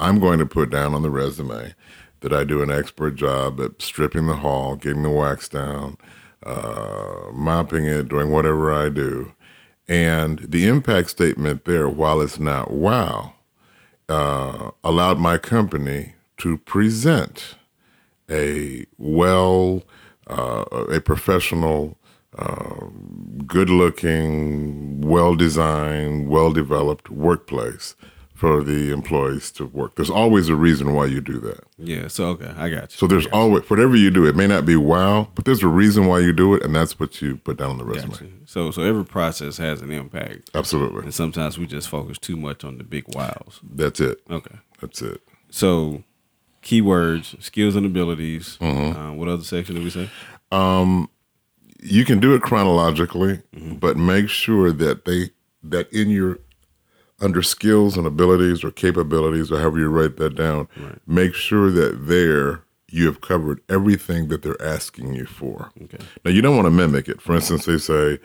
I'm 0.00 0.20
going 0.20 0.38
to 0.38 0.46
put 0.46 0.70
down 0.70 0.94
on 0.94 1.02
the 1.02 1.10
resume 1.10 1.74
that 2.20 2.32
I 2.32 2.44
do 2.44 2.62
an 2.62 2.70
expert 2.70 3.16
job 3.16 3.60
at 3.60 3.82
stripping 3.82 4.26
the 4.26 4.36
hall, 4.36 4.76
getting 4.76 5.02
the 5.02 5.10
wax 5.10 5.48
down, 5.48 5.96
uh, 6.44 7.30
mopping 7.32 7.84
it, 7.84 8.08
doing 8.08 8.30
whatever 8.30 8.72
I 8.72 8.88
do. 8.88 9.32
And 9.88 10.38
the 10.40 10.66
impact 10.68 11.10
statement 11.10 11.64
there, 11.64 11.88
while 11.88 12.20
it's 12.20 12.38
not 12.38 12.70
wow, 12.70 13.34
uh, 14.08 14.70
allowed 14.84 15.18
my 15.18 15.38
company 15.38 16.14
to 16.38 16.58
present 16.58 17.56
a 18.30 18.86
well, 18.98 19.82
uh, 20.28 20.64
a 20.92 21.00
professional, 21.00 21.96
uh, 22.36 22.86
good 23.46 23.70
looking, 23.70 25.00
well 25.00 25.34
designed, 25.34 26.28
well 26.28 26.52
developed 26.52 27.10
workplace 27.10 27.96
for 28.38 28.62
the 28.62 28.92
employees 28.92 29.50
to 29.50 29.66
work. 29.66 29.96
There's 29.96 30.10
always 30.10 30.48
a 30.48 30.54
reason 30.54 30.94
why 30.94 31.06
you 31.06 31.20
do 31.20 31.40
that. 31.40 31.64
Yeah. 31.76 32.06
So 32.06 32.26
okay, 32.28 32.52
I 32.56 32.70
got 32.70 32.92
you. 32.92 32.96
So 32.96 33.08
there's 33.08 33.26
always 33.26 33.68
whatever 33.68 33.96
you 33.96 34.12
do. 34.12 34.26
It 34.26 34.36
may 34.36 34.46
not 34.46 34.64
be 34.64 34.76
wow, 34.76 35.26
but 35.34 35.44
there's 35.44 35.64
a 35.64 35.66
reason 35.68 36.06
why 36.06 36.20
you 36.20 36.32
do 36.32 36.54
it, 36.54 36.62
and 36.62 36.72
that's 36.72 37.00
what 37.00 37.20
you 37.20 37.38
put 37.38 37.56
down 37.56 37.70
on 37.70 37.78
the 37.78 37.84
resume. 37.84 38.30
So 38.46 38.70
so 38.70 38.82
every 38.82 39.04
process 39.04 39.56
has 39.56 39.82
an 39.82 39.90
impact, 39.90 40.50
Absolutely, 40.54 41.02
and 41.02 41.12
sometimes 41.12 41.58
we 41.58 41.66
just 41.66 41.88
focus 41.88 42.16
too 42.16 42.36
much 42.36 42.62
on 42.62 42.78
the 42.78 42.84
big 42.84 43.04
wows. 43.12 43.58
that's 43.62 43.98
it. 43.98 44.20
Okay. 44.30 44.54
That's 44.80 45.02
it. 45.02 45.20
So 45.50 46.04
keywords, 46.62 47.42
skills 47.42 47.74
and 47.74 47.84
abilities. 47.84 48.56
Mm-hmm. 48.60 48.96
Uh, 48.96 49.12
what 49.14 49.28
other 49.28 49.42
section 49.42 49.74
did 49.74 49.82
we 49.82 49.90
say? 49.90 50.08
You 51.80 52.04
can 52.04 52.20
do 52.20 52.34
it 52.34 52.42
chronologically, 52.42 53.42
but 53.52 53.96
make 53.96 54.28
sure 54.28 54.70
that 54.70 55.04
they 55.06 55.30
that 55.64 55.92
in 55.92 56.08
your 56.10 56.38
under 57.20 57.42
skills 57.42 57.96
and 57.96 58.06
abilities 58.06 58.62
or 58.62 58.70
capabilities 58.70 59.50
or 59.50 59.58
however 59.58 59.78
you 59.78 59.88
write 59.88 60.16
that 60.16 60.34
down, 60.36 60.68
make 61.06 61.34
sure 61.34 61.70
that 61.70 62.06
there 62.06 62.62
you 62.90 63.06
have 63.06 63.20
covered 63.20 63.60
everything 63.68 64.28
that 64.28 64.42
they're 64.42 64.60
asking 64.62 65.14
you 65.14 65.26
for. 65.26 65.70
Okay. 65.82 65.98
Now 66.24 66.30
you 66.30 66.40
don't 66.40 66.56
want 66.56 66.66
to 66.66 66.70
mimic 66.70 67.08
it. 67.08 67.20
For 67.20 67.34
instance, 67.34 67.66
they 67.66 67.78
say 67.78 68.18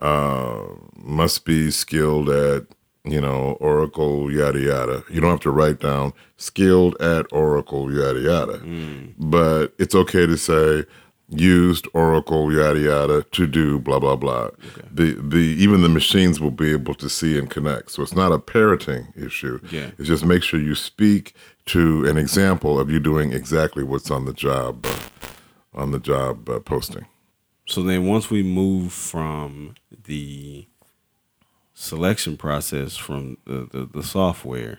uh, 0.00 0.62
must 0.96 1.44
be 1.44 1.70
skilled 1.70 2.28
at 2.28 2.66
you 3.04 3.20
know 3.20 3.56
Oracle 3.60 4.30
yada 4.32 4.58
yada. 4.60 5.04
You 5.10 5.20
don't 5.20 5.30
have 5.30 5.40
to 5.40 5.50
write 5.50 5.80
down 5.80 6.12
skilled 6.36 7.00
at 7.00 7.26
Oracle 7.32 7.92
yada 7.92 8.20
yada, 8.20 8.60
but 9.18 9.72
it's 9.78 9.94
okay 9.94 10.26
to 10.26 10.36
say 10.36 10.84
used 11.30 11.86
Oracle 11.92 12.50
yada 12.52 12.80
yada 12.80 13.22
to 13.32 13.46
do 13.46 13.78
blah 13.78 13.98
blah 13.98 14.16
blah. 14.16 14.48
The 14.90 15.12
the 15.12 15.38
even 15.38 15.82
the 15.82 15.88
machines 15.88 16.40
will 16.40 16.50
be 16.50 16.72
able 16.72 16.94
to 16.94 17.08
see 17.08 17.38
and 17.38 17.50
connect. 17.50 17.90
So 17.90 18.02
it's 18.02 18.14
not 18.14 18.32
a 18.32 18.38
parroting 18.38 19.12
issue. 19.16 19.60
Yeah. 19.70 19.90
It's 19.98 20.08
just 20.08 20.24
make 20.24 20.42
sure 20.42 20.58
you 20.60 20.74
speak 20.74 21.34
to 21.66 22.06
an 22.06 22.16
example 22.16 22.80
of 22.80 22.90
you 22.90 22.98
doing 22.98 23.32
exactly 23.32 23.82
what's 23.84 24.10
on 24.10 24.24
the 24.24 24.32
job 24.32 24.86
uh, 24.86 24.98
on 25.74 25.90
the 25.90 25.98
job 25.98 26.48
uh, 26.48 26.60
posting. 26.60 27.06
So 27.66 27.82
then 27.82 28.06
once 28.06 28.30
we 28.30 28.42
move 28.42 28.92
from 28.94 29.74
the 30.04 30.66
selection 31.74 32.36
process 32.38 32.96
from 32.96 33.36
the, 33.44 33.68
the, 33.70 33.84
the 33.92 34.02
software, 34.02 34.78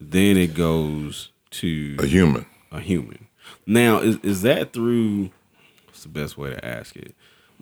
then 0.00 0.36
it 0.38 0.54
goes 0.54 1.30
to 1.50 1.96
A 2.00 2.06
human. 2.06 2.46
a 2.72 2.80
human. 2.80 3.28
Now, 3.66 3.98
is 3.98 4.16
is 4.22 4.42
that 4.42 4.72
through? 4.72 5.30
What's 5.86 6.02
the 6.02 6.08
best 6.08 6.36
way 6.38 6.50
to 6.50 6.64
ask 6.64 6.96
it? 6.96 7.14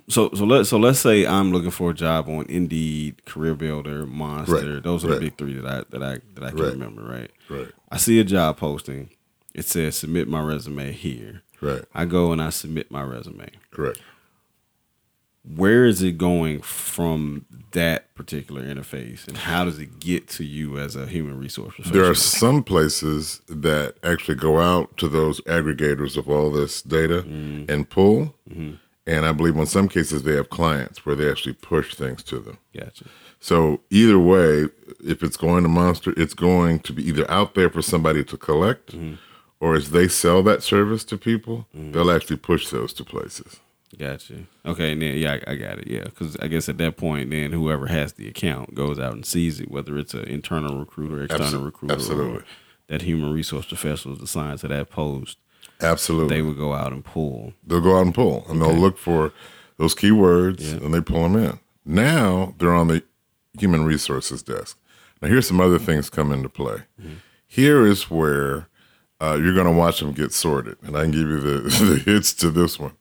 So 0.09 0.31
so 0.35 0.45
let 0.45 0.67
so 0.67 0.79
let's 0.79 0.99
say 0.99 1.27
I'm 1.27 1.53
looking 1.53 1.71
for 1.71 1.91
a 1.91 1.95
job 1.95 2.29
on 2.29 2.47
Indeed, 2.49 3.25
Career 3.25 3.55
Builder, 3.55 4.05
Monster. 4.07 4.75
Right, 4.75 4.83
Those 4.83 5.05
are 5.05 5.09
right. 5.09 5.15
the 5.15 5.21
big 5.21 5.39
three 5.39 5.55
that 5.55 5.67
I 5.67 5.85
that 5.91 6.03
I 6.03 6.19
that 6.35 6.45
I 6.45 6.51
can 6.51 6.59
Right. 6.59 6.73
remember. 6.73 7.03
Right. 7.03 7.31
Right. 7.49 7.69
I 7.91 7.99
see 7.99 8.19
a 8.19 8.25
job 8.25 8.57
posting. 8.57 9.11
It 9.55 9.65
says 9.67 9.97
submit 9.97 10.29
my 10.29 10.41
resume 10.43 10.93
here. 10.93 11.43
Right. 11.61 11.85
I 11.95 12.05
go 12.07 12.33
and 12.33 12.43
I 12.43 12.51
submit 12.51 12.91
my 12.91 13.03
resume. 13.03 13.49
Correct. 13.71 14.01
Where 15.45 15.85
is 15.85 16.03
it 16.03 16.19
going 16.19 16.63
from 16.63 17.47
that 17.73 18.15
particular 18.15 18.63
interface, 18.63 19.27
and 19.27 19.37
how 19.37 19.65
does 19.65 19.79
it 19.79 19.99
get 19.99 20.29
to 20.29 20.45
you 20.45 20.79
as 20.79 20.95
a 20.95 21.07
human 21.07 21.39
resource 21.39 21.75
professional? 21.75 22.01
There 22.03 22.11
are 22.11 22.15
some 22.15 22.63
places 22.63 23.41
that 23.49 23.97
actually 24.05 24.37
go 24.37 24.61
out 24.61 24.97
to 24.99 25.09
those 25.09 25.41
aggregators 25.43 26.17
of 26.17 26.29
all 26.29 26.51
this 26.51 26.83
data 26.83 27.23
Mm. 27.23 27.69
and 27.71 27.89
pull. 27.89 28.35
Mm-hmm. 28.49 28.75
And 29.05 29.27
I 29.27 29.33
believe 29.33 29.57
in 29.57 29.67
some 29.67 29.89
cases 29.89 30.23
they 30.23 30.35
have 30.37 30.49
clients 30.51 31.05
where 31.05 31.17
they 31.17 31.29
actually 31.29 31.55
push 31.55 31.95
things 31.97 32.23
to 32.25 32.39
them. 32.39 32.59
Gotcha. 32.79 33.07
So 33.41 33.81
either 33.91 34.19
way, 34.21 34.67
if 35.05 35.25
it's 35.25 35.37
going 35.37 35.65
to 35.65 35.69
Monster, 35.69 36.15
it's 36.17 36.35
going 36.35 36.79
to 36.81 36.93
be 36.93 37.03
either 37.09 37.29
out 37.29 37.55
there 37.57 37.69
for 37.69 37.83
somebody 37.83 38.23
to 38.23 38.37
collect, 38.37 38.93
Mm-hmm. 38.93 39.15
or 39.59 39.75
as 39.75 39.91
they 39.91 40.07
sell 40.07 40.43
that 40.45 40.63
service 40.63 41.03
to 41.05 41.19
people, 41.19 41.67
they'll 41.75 42.13
actually 42.13 42.37
push 42.37 42.69
those 42.69 42.93
to 42.93 43.03
places. 43.05 43.59
Gotcha. 43.99 44.45
Okay, 44.65 44.93
and 44.93 45.03
then 45.03 45.17
yeah, 45.19 45.39
I, 45.47 45.53
I 45.53 45.57
got 45.57 45.79
it. 45.79 45.87
Yeah, 45.89 46.05
because 46.05 46.37
I 46.37 46.49
guess 46.49 46.69
at 46.69 46.79
that 46.79 46.97
point, 46.97 47.31
then 47.31 47.53
whoever 47.53 47.87
has 47.87 48.15
the 48.15 48.29
account 48.29 48.75
goes 48.75 48.99
out 48.99 49.13
and 49.13 49.25
sees 49.27 49.61
it, 49.61 49.71
whether 49.71 49.99
it's 49.99 50.15
an 50.15 50.25
internal 50.25 50.79
recruiter, 50.79 51.23
external 51.25 51.61
Abso- 51.61 51.65
recruiter, 51.65 51.95
absolutely. 51.95 52.45
that 52.89 53.03
human 53.03 53.33
resource 53.33 53.67
professional 53.67 54.17
is 54.17 54.23
assigned 54.23 54.61
to 54.61 54.69
that 54.69 54.91
post. 54.91 55.39
Absolutely. 55.81 56.37
They 56.37 56.43
would 56.43 56.57
go 56.57 56.73
out 56.75 56.93
and 56.93 57.05
pull. 57.05 57.53
they'll 57.67 57.81
go 57.81 57.97
out 57.99 58.07
and 58.07 58.15
pull 58.15 58.45
and 58.49 58.63
they'll 58.63 58.73
look 58.73 58.99
for 58.99 59.33
those 59.79 59.95
keywords 59.95 60.73
and 60.73 60.95
they 60.95 61.01
pull 61.01 61.23
them 61.25 61.37
in. 61.37 61.59
Now 61.85 62.55
they're 62.59 62.73
on 62.75 62.89
the 62.89 63.03
human 63.59 63.85
resources 63.85 64.43
desk. 64.43 64.79
Now 65.21 65.29
here's 65.29 65.47
some 65.49 65.61
other 65.61 65.79
things 65.79 66.09
come 66.09 66.33
into 66.33 66.49
play. 66.49 66.83
Here 67.47 67.85
is 67.85 68.11
where 68.11 68.69
uh, 69.21 69.39
you're 69.43 69.55
going 69.55 69.67
to 69.67 69.73
watch 69.73 70.01
them 70.01 70.13
get 70.13 70.33
sorted, 70.33 70.77
and 70.83 70.97
I 70.97 71.03
can 71.03 71.11
give 71.13 71.29
you 71.29 71.39
the, 71.41 71.61
the 71.85 72.03
hits 72.05 72.33
to 72.35 72.51
this 72.51 72.79
one. 72.79 72.93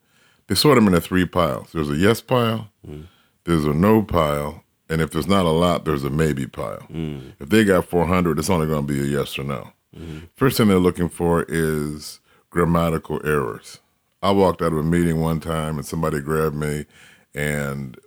They 0.51 0.55
sort 0.55 0.75
them 0.75 0.88
into 0.88 1.00
three 1.00 1.25
piles. 1.25 1.70
There's 1.72 1.89
a 1.89 1.96
yes 1.96 2.20
pile, 2.20 2.67
mm. 2.86 3.05
there's 3.46 3.63
a 3.63 3.74
no 3.74 4.03
pile, 4.03 4.65
and 4.89 5.00
if 5.00 5.12
there's 5.12 5.25
not 5.25 5.46
a 5.46 5.50
lot, 5.50 5.86
there's 5.86 6.03
a 6.03 6.10
maybe 6.10 6.46
pile. 6.46 6.86
Mm. 6.91 7.36
If 7.39 7.48
they 7.48 7.63
got 7.63 7.86
400, 7.86 8.38
it's 8.38 8.50
only 8.50 8.67
going 8.67 8.86
to 8.86 8.93
be 8.93 9.00
a 9.00 9.05
yes 9.05 9.39
or 9.39 9.46
no. 9.46 9.70
Mm-hmm. 9.98 10.25
First 10.36 10.58
thing 10.58 10.67
they're 10.67 10.77
looking 10.77 11.08
for 11.08 11.46
is 11.48 12.20
grammatical 12.50 13.25
errors. 13.25 13.79
I 14.22 14.31
walked 14.31 14.62
out 14.62 14.74
of 14.74 14.79
a 14.79 14.84
meeting 14.84 15.22
one 15.22 15.39
time 15.39 15.77
and 15.77 15.86
somebody 15.86 16.20
grabbed 16.20 16.58
me 16.58 16.86
and 17.34 17.98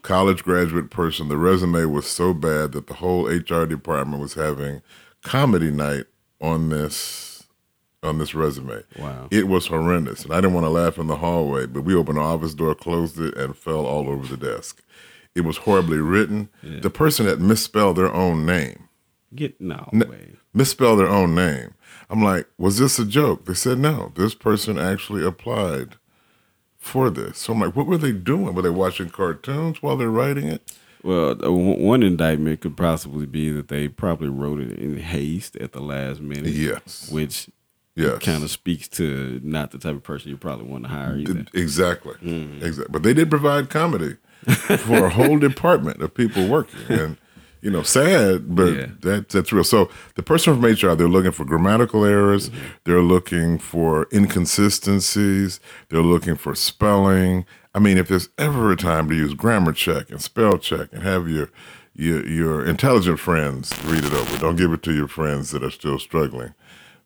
college 0.00 0.42
graduate 0.42 0.88
person, 0.88 1.28
the 1.28 1.36
resume 1.36 1.84
was 1.84 2.06
so 2.06 2.32
bad 2.32 2.72
that 2.72 2.86
the 2.86 2.94
whole 2.94 3.26
HR 3.26 3.66
department 3.66 4.22
was 4.22 4.32
having 4.32 4.80
comedy 5.22 5.70
night 5.70 6.06
on 6.40 6.70
this 6.70 7.29
on 8.02 8.18
this 8.18 8.34
resume. 8.34 8.82
Wow. 8.98 9.28
It 9.30 9.46
was 9.48 9.66
horrendous. 9.66 10.24
And 10.24 10.32
I 10.32 10.36
didn't 10.36 10.54
want 10.54 10.64
to 10.64 10.70
laugh 10.70 10.98
in 10.98 11.06
the 11.06 11.16
hallway, 11.16 11.66
but 11.66 11.82
we 11.82 11.94
opened 11.94 12.18
the 12.18 12.22
office 12.22 12.54
door, 12.54 12.74
closed 12.74 13.18
it, 13.20 13.36
and 13.36 13.56
fell 13.56 13.84
all 13.86 14.08
over 14.08 14.26
the 14.26 14.36
desk. 14.36 14.82
It 15.34 15.42
was 15.42 15.58
horribly 15.58 15.98
written. 15.98 16.48
The 16.62 16.90
person 16.90 17.26
had 17.26 17.40
misspelled 17.40 17.96
their 17.96 18.12
own 18.12 18.44
name 18.44 18.88
Get 19.34 19.60
no 19.60 19.88
way. 19.92 20.32
misspell 20.52 20.96
their 20.96 21.06
own 21.08 21.34
name. 21.34 21.74
I'm 22.08 22.22
like, 22.22 22.46
was 22.58 22.78
this 22.78 22.98
a 22.98 23.04
joke? 23.04 23.44
They 23.44 23.54
said 23.54 23.78
no. 23.78 24.12
This 24.16 24.34
person 24.34 24.76
actually 24.78 25.24
applied 25.24 25.94
for 26.76 27.10
this. 27.10 27.38
So 27.38 27.52
I'm 27.52 27.60
like, 27.60 27.76
what 27.76 27.86
were 27.86 27.98
they 27.98 28.10
doing? 28.12 28.54
Were 28.54 28.62
they 28.62 28.70
watching 28.70 29.10
cartoons 29.10 29.82
while 29.82 29.96
they're 29.96 30.10
writing 30.10 30.48
it? 30.48 30.72
Well, 31.04 31.36
uh, 31.46 31.50
one 31.52 32.02
indictment 32.02 32.60
could 32.60 32.76
possibly 32.76 33.24
be 33.26 33.50
that 33.52 33.68
they 33.68 33.86
probably 33.88 34.28
wrote 34.28 34.60
it 34.60 34.78
in 34.78 34.98
haste 34.98 35.54
at 35.56 35.72
the 35.72 35.80
last 35.80 36.20
minute. 36.20 36.52
Yes. 36.52 37.08
which 37.12 37.48
Yes. 38.02 38.18
kind 38.22 38.42
of 38.42 38.50
speaks 38.50 38.88
to 38.88 39.40
not 39.42 39.70
the 39.70 39.78
type 39.78 39.94
of 39.96 40.02
person 40.02 40.30
you 40.30 40.36
probably 40.36 40.66
want 40.66 40.84
to 40.84 40.90
hire 40.90 41.16
either. 41.16 41.46
Exactly. 41.54 42.14
Mm-hmm. 42.14 42.64
Exactly. 42.64 42.90
But 42.92 43.02
they 43.02 43.14
did 43.14 43.30
provide 43.30 43.70
comedy 43.70 44.16
for 44.78 45.04
a 45.06 45.10
whole 45.10 45.38
department 45.48 46.02
of 46.02 46.14
people 46.14 46.46
working. 46.48 46.80
And, 46.88 47.16
you 47.62 47.70
know, 47.70 47.82
sad, 47.82 48.54
but 48.56 48.72
Yeah. 48.74 48.86
that, 49.00 49.28
that's 49.28 49.52
real. 49.52 49.64
So 49.64 49.90
the 50.14 50.22
person 50.22 50.54
from 50.54 50.64
HR, 50.64 50.94
they're 50.94 51.08
looking 51.08 51.32
for 51.32 51.44
grammatical 51.44 52.04
errors. 52.04 52.48
Mm-hmm. 52.48 52.66
They're 52.84 53.02
looking 53.02 53.58
for 53.58 54.06
inconsistencies. 54.12 55.60
They're 55.88 56.02
looking 56.02 56.36
for 56.36 56.54
spelling. 56.54 57.44
I 57.74 57.78
mean, 57.78 57.98
if 57.98 58.08
there's 58.08 58.28
ever 58.38 58.72
a 58.72 58.76
time 58.76 59.08
to 59.08 59.14
use 59.14 59.34
grammar 59.34 59.72
check 59.72 60.10
and 60.10 60.20
spell 60.22 60.58
check 60.58 60.88
and 60.92 61.02
have 61.02 61.28
your 61.28 61.50
your, 61.92 62.24
your 62.26 62.64
intelligent 62.64 63.18
friends 63.18 63.74
read 63.84 64.04
it 64.04 64.12
over. 64.12 64.38
Don't 64.38 64.56
give 64.56 64.72
it 64.72 64.82
to 64.84 64.94
your 64.94 65.08
friends 65.08 65.50
that 65.50 65.62
are 65.64 65.72
still 65.72 65.98
struggling 65.98 66.54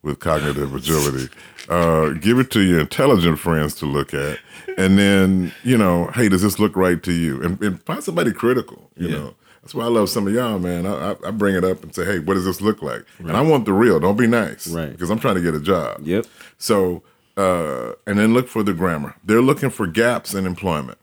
with 0.04 0.20
cognitive 0.20 0.75
agility. 0.75 1.28
Uh, 1.68 2.11
give 2.11 2.38
it 2.38 2.50
to 2.52 2.61
your 2.61 2.80
intelligent 2.80 3.38
friends 3.38 3.75
to 3.76 3.87
look 3.87 4.12
at, 4.14 4.38
and 4.76 4.99
then 4.99 5.52
you 5.64 5.76
know, 5.78 6.08
hey, 6.14 6.28
does 6.28 6.42
this 6.42 6.58
look 6.58 6.76
right 6.76 7.02
to 7.02 7.12
you? 7.12 7.42
And, 7.42 7.61
and 7.62 7.82
find 7.84 8.02
somebody 8.04 8.32
critical. 8.32 8.90
You 8.96 9.08
Yeah. 9.08 9.14
know, 9.16 9.34
that's 9.62 9.75
why 9.75 9.84
I 9.84 9.88
love 9.88 10.11
some 10.11 10.26
of 10.26 10.34
y'all, 10.34 10.58
man. 10.58 10.84
I, 10.87 11.12
I, 11.12 11.16
I 11.28 11.30
bring 11.30 11.54
it 11.56 11.64
up 11.64 11.82
and 11.82 11.94
say, 11.94 12.04
hey, 12.04 12.18
what 12.18 12.34
does 12.34 12.44
this 12.44 12.61
look 12.61 12.82
like? 12.82 13.04
And 13.18 13.32
I 13.32 13.40
want 13.40 13.64
the 13.64 13.73
real. 13.73 13.99
Don't 13.99 14.18
be 14.18 14.26
nice, 14.26 14.66
Right. 14.68 14.92
Because 14.92 15.08
I'm 15.11 15.18
trying 15.18 15.37
to 15.37 15.40
get 15.40 15.54
a 15.54 15.61
job. 15.61 16.00
Yep. 16.06 16.26
So, 16.58 17.02
uh, 17.38 17.92
and 18.06 18.18
then 18.18 18.34
look 18.34 18.46
for 18.46 18.62
the 18.62 18.75
grammar. 18.75 19.16
They're 19.25 19.40
looking 19.40 19.70
for 19.70 19.87
gaps 19.87 20.34
in 20.34 20.44
employment. 20.46 20.99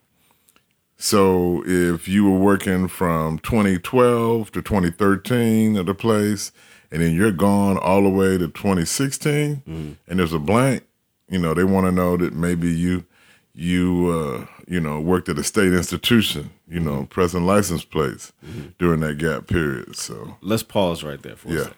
So 0.97 1.63
if 1.65 2.07
you 2.07 2.29
were 2.29 2.37
working 2.37 2.87
from 2.87 3.39
2012 3.39 4.51
to 4.51 4.61
2013 4.61 5.75
at 5.77 5.89
a 5.89 5.95
place, 5.95 6.51
and 6.91 7.01
then 7.01 7.13
you're 7.15 7.31
gone 7.31 7.77
all 7.77 8.03
the 8.03 8.09
way 8.09 8.37
to 8.37 8.47
2016, 8.47 9.55
mm-hmm. 9.57 9.91
and 10.07 10.19
there's 10.19 10.33
a 10.33 10.39
blank, 10.39 10.83
you 11.29 11.39
know, 11.39 11.53
they 11.53 11.63
want 11.63 11.85
to 11.87 11.91
know 11.91 12.17
that 12.17 12.33
maybe 12.33 12.69
you, 12.71 13.05
you, 13.53 14.07
uh, 14.09 14.45
you 14.67 14.79
know, 14.79 14.99
worked 14.99 15.29
at 15.29 15.37
a 15.39 15.43
state 15.43 15.73
institution, 15.73 16.51
you 16.67 16.79
know, 16.79 16.97
mm-hmm. 16.97 17.05
present 17.05 17.45
license 17.45 17.83
plates 17.83 18.33
mm-hmm. 18.45 18.69
during 18.79 18.99
that 19.01 19.17
gap 19.17 19.47
period. 19.47 19.95
So 19.95 20.37
Let's 20.41 20.63
pause 20.63 21.03
right 21.03 21.21
there 21.21 21.35
for 21.35 21.49
a 21.49 21.51
Yeah. 21.53 21.59
second 21.63 21.75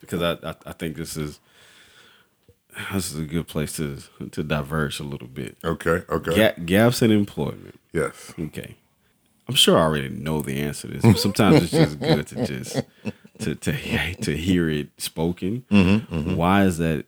because 0.00 0.22
I, 0.22 0.32
I 0.50 0.54
I 0.66 0.72
think 0.72 0.96
this 0.96 1.16
is 1.16 1.40
this 2.92 3.10
is 3.10 3.18
a 3.18 3.24
good 3.24 3.48
place 3.48 3.72
to 3.76 3.98
to 4.30 4.42
diverge 4.42 5.00
a 5.00 5.04
little 5.04 5.28
bit. 5.28 5.56
okay, 5.64 6.02
okay, 6.08 6.34
Ga- 6.34 6.62
gaps 6.64 7.02
in 7.02 7.10
employment. 7.10 7.78
yes, 7.92 8.32
Okay. 8.38 8.76
I'm 9.48 9.54
sure 9.54 9.78
I 9.78 9.82
already 9.82 10.08
know 10.08 10.42
the 10.42 10.60
answer 10.60 10.88
to 10.88 10.94
this, 10.94 11.02
but 11.02 11.18
sometimes 11.26 11.62
it's 11.62 11.70
just 11.72 12.00
good 12.00 12.26
to 12.28 12.46
just 12.46 12.82
to 13.40 13.54
to 13.54 13.72
to 14.22 14.36
hear 14.36 14.68
it 14.70 14.88
spoken. 14.98 15.64
Mm-hmm, 15.70 16.34
Why 16.36 16.64
is 16.64 16.78
that 16.78 17.06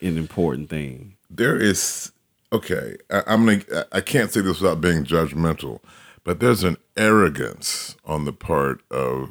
an 0.00 0.16
important 0.18 0.70
thing? 0.70 1.16
there 1.32 1.56
is 1.56 2.10
okay 2.52 2.96
I, 3.08 3.22
i'm 3.28 3.46
gonna 3.46 3.84
i 3.92 4.00
can't 4.00 4.32
say 4.32 4.40
this 4.40 4.60
without 4.60 4.80
being 4.80 5.04
judgmental 5.04 5.78
but 6.24 6.40
there's 6.40 6.64
an 6.64 6.76
arrogance 6.96 7.94
on 8.04 8.24
the 8.24 8.32
part 8.32 8.82
of 8.90 9.30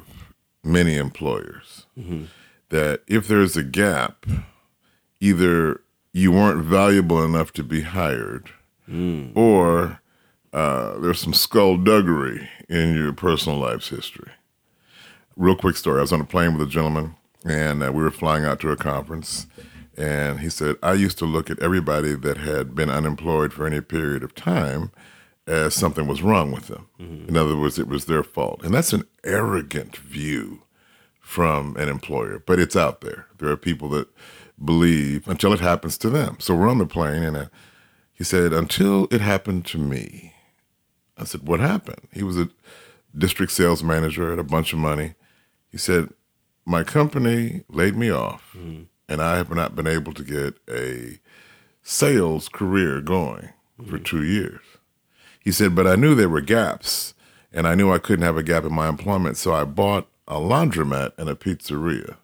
many 0.64 0.96
employers 0.96 1.84
that 2.70 3.02
if 3.06 3.28
there's 3.28 3.54
a 3.54 3.62
gap 3.62 4.24
either 5.20 5.82
you 6.14 6.32
weren't 6.32 6.64
valuable 6.64 7.22
enough 7.22 7.52
to 7.52 7.62
be 7.62 7.82
hired 7.82 8.50
or 9.34 10.00
uh, 10.54 10.98
there's 10.98 11.20
some 11.20 11.34
skullduggery 11.34 12.48
in 12.68 12.94
your 12.94 13.12
personal 13.12 13.58
life's 13.58 13.90
history 13.90 14.32
real 15.36 15.56
quick 15.56 15.76
story. 15.76 15.98
I 15.98 16.02
was 16.02 16.12
on 16.12 16.20
a 16.20 16.24
plane 16.24 16.56
with 16.56 16.66
a 16.66 16.70
gentleman, 16.70 17.16
and 17.44 17.82
uh, 17.82 17.92
we 17.92 18.02
were 18.02 18.10
flying 18.10 18.44
out 18.44 18.60
to 18.60 18.70
a 18.70 18.76
conference. 18.76 19.46
And 19.96 20.40
he 20.40 20.48
said, 20.48 20.76
I 20.82 20.94
used 20.94 21.18
to 21.18 21.26
look 21.26 21.50
at 21.50 21.58
everybody 21.60 22.14
that 22.14 22.38
had 22.38 22.74
been 22.74 22.90
unemployed 22.90 23.52
for 23.52 23.66
any 23.66 23.80
period 23.80 24.22
of 24.22 24.34
time 24.34 24.92
as 25.46 25.74
something 25.74 26.06
was 26.06 26.22
wrong 26.22 26.52
with 26.52 26.68
them. 26.68 26.86
In 27.28 27.36
other 27.36 27.56
words, 27.56 27.78
it 27.78 27.88
was 27.88 28.04
their 28.04 28.22
fault. 28.22 28.62
And 28.62 28.72
that's 28.72 28.92
an 28.92 29.04
arrogant 29.24 29.96
view 29.96 30.62
from 31.20 31.76
an 31.76 31.88
employer, 31.88 32.42
but 32.46 32.58
it's 32.58 32.76
out 32.76 33.00
there. 33.00 33.26
There 33.38 33.50
are 33.50 33.56
people 33.56 33.88
that 33.90 34.08
believe 34.62 35.26
until 35.28 35.52
it 35.52 35.60
happens 35.60 35.98
to 35.98 36.10
them. 36.10 36.36
So 36.40 36.54
we're 36.54 36.68
on 36.68 36.78
the 36.78 36.86
plane, 36.86 37.22
and 37.22 37.36
uh, 37.36 37.46
he 38.12 38.24
said, 38.24 38.52
Until 38.52 39.06
it 39.10 39.20
happened 39.20 39.64
to 39.66 39.78
me. 39.78 40.34
I 41.16 41.24
said, 41.24 41.46
What 41.46 41.60
happened? 41.60 42.08
He 42.12 42.22
was 42.22 42.38
a 42.38 42.48
district 43.16 43.52
sales 43.52 43.82
manager, 43.82 44.30
had 44.30 44.38
a 44.38 44.44
bunch 44.44 44.72
of 44.72 44.78
money. 44.78 45.14
He 45.70 45.78
said, 45.78 46.10
My 46.66 46.84
company 46.84 47.62
laid 47.68 47.96
me 47.96 48.10
off, 48.10 48.54
mm-hmm. 48.56 48.82
and 49.08 49.22
I 49.22 49.36
have 49.36 49.50
not 49.50 49.76
been 49.76 49.86
able 49.86 50.12
to 50.14 50.22
get 50.24 50.58
a 50.68 51.18
sales 51.82 52.48
career 52.48 53.00
going 53.00 53.50
for 53.78 53.96
mm-hmm. 53.96 54.02
two 54.02 54.22
years. 54.22 54.60
He 55.40 55.52
said, 55.52 55.74
But 55.74 55.86
I 55.86 55.96
knew 55.96 56.14
there 56.14 56.28
were 56.28 56.40
gaps, 56.40 57.14
and 57.52 57.66
I 57.66 57.74
knew 57.74 57.92
I 57.92 57.98
couldn't 57.98 58.24
have 58.24 58.36
a 58.36 58.42
gap 58.42 58.64
in 58.64 58.74
my 58.74 58.88
employment, 58.88 59.36
so 59.36 59.52
I 59.54 59.64
bought 59.64 60.08
a 60.28 60.34
laundromat 60.34 61.12
and 61.18 61.28
a 61.28 61.34
pizzeria 61.34 62.16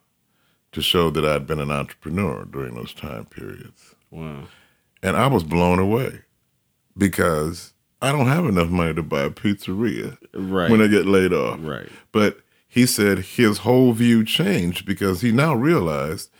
to 0.73 0.83
show 0.83 1.11
that 1.11 1.25
I'd 1.25 1.47
been 1.47 1.61
an 1.61 1.71
entrepreneur 1.71 2.45
during 2.45 2.75
those 2.75 2.93
time 2.93 3.25
periods. 3.25 3.95
Wow. 4.11 4.45
And 5.03 5.17
I 5.17 5.27
was 5.27 5.43
blown 5.43 5.79
away 5.79 6.21
because 6.97 7.73
I 8.03 8.13
don't 8.13 8.27
have 8.27 8.45
enough 8.45 8.69
money 8.69 8.95
to 8.95 9.03
buy 9.03 9.23
a 9.23 9.31
pizzeria 9.31 10.19
Right. 10.35 10.71
when 10.71 10.83
I 10.83 10.87
get 10.87 11.07
laid 11.07 11.33
off. 11.33 11.59
Right. 11.63 11.89
But 12.13 12.39
he 12.77 12.85
said 12.85 13.21
his 13.21 13.59
whole 13.59 13.95
view 13.95 14.23
changed 14.23 14.85
because 14.85 15.23
he 15.23 15.33
now 15.33 15.55
realized 15.55 16.31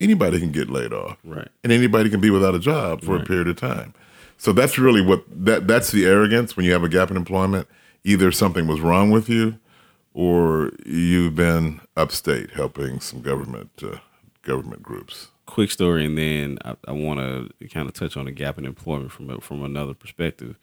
anybody 0.00 0.38
can 0.38 0.52
get 0.52 0.70
laid 0.70 0.92
off. 0.92 1.18
Right. 1.24 1.48
And 1.64 1.72
anybody 1.72 2.08
can 2.08 2.20
be 2.20 2.30
without 2.30 2.54
a 2.54 2.60
job 2.60 3.02
for 3.02 3.16
a 3.16 3.24
period 3.24 3.48
of 3.48 3.56
time. 3.56 3.92
So 4.36 4.52
that's 4.52 4.78
really 4.78 5.02
what 5.02 5.24
that 5.28 5.66
that's 5.66 5.90
the 5.90 6.06
arrogance 6.06 6.56
when 6.56 6.64
you 6.64 6.70
have 6.70 6.84
a 6.84 6.88
gap 6.88 7.10
in 7.10 7.16
employment. 7.16 7.66
Either 8.04 8.30
something 8.30 8.68
was 8.68 8.80
wrong 8.80 9.10
with 9.10 9.28
you 9.28 9.58
or 10.14 10.70
you've 10.86 11.34
been 11.34 11.80
upstate 11.96 12.52
helping 12.52 13.00
some 13.00 13.20
government 13.20 13.72
uh, 13.82 13.96
government 14.42 14.84
groups. 14.84 15.26
quick 15.46 15.72
story, 15.72 16.06
and 16.06 16.16
then 16.16 16.58
I, 16.64 16.76
I 16.86 16.92
want 16.92 17.18
to 17.18 17.68
kind 17.68 17.88
of 17.88 17.94
touch 17.94 18.16
on 18.16 18.26
the 18.26 18.30
gap 18.30 18.58
in 18.58 18.64
employment 18.64 19.10
from 19.10 19.28
a, 19.28 19.40
from 19.40 19.64
another 19.64 19.94
perspective. 19.94 20.56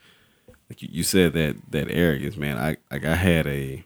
Like 0.70 0.82
you, 0.82 0.88
you 0.90 1.04
said 1.04 1.34
that 1.34 1.58
that 1.72 1.92
arrogance, 1.92 2.38
man. 2.38 2.58
I 2.58 2.78
like 2.90 3.04
I 3.04 3.16
had 3.16 3.46
a 3.46 3.84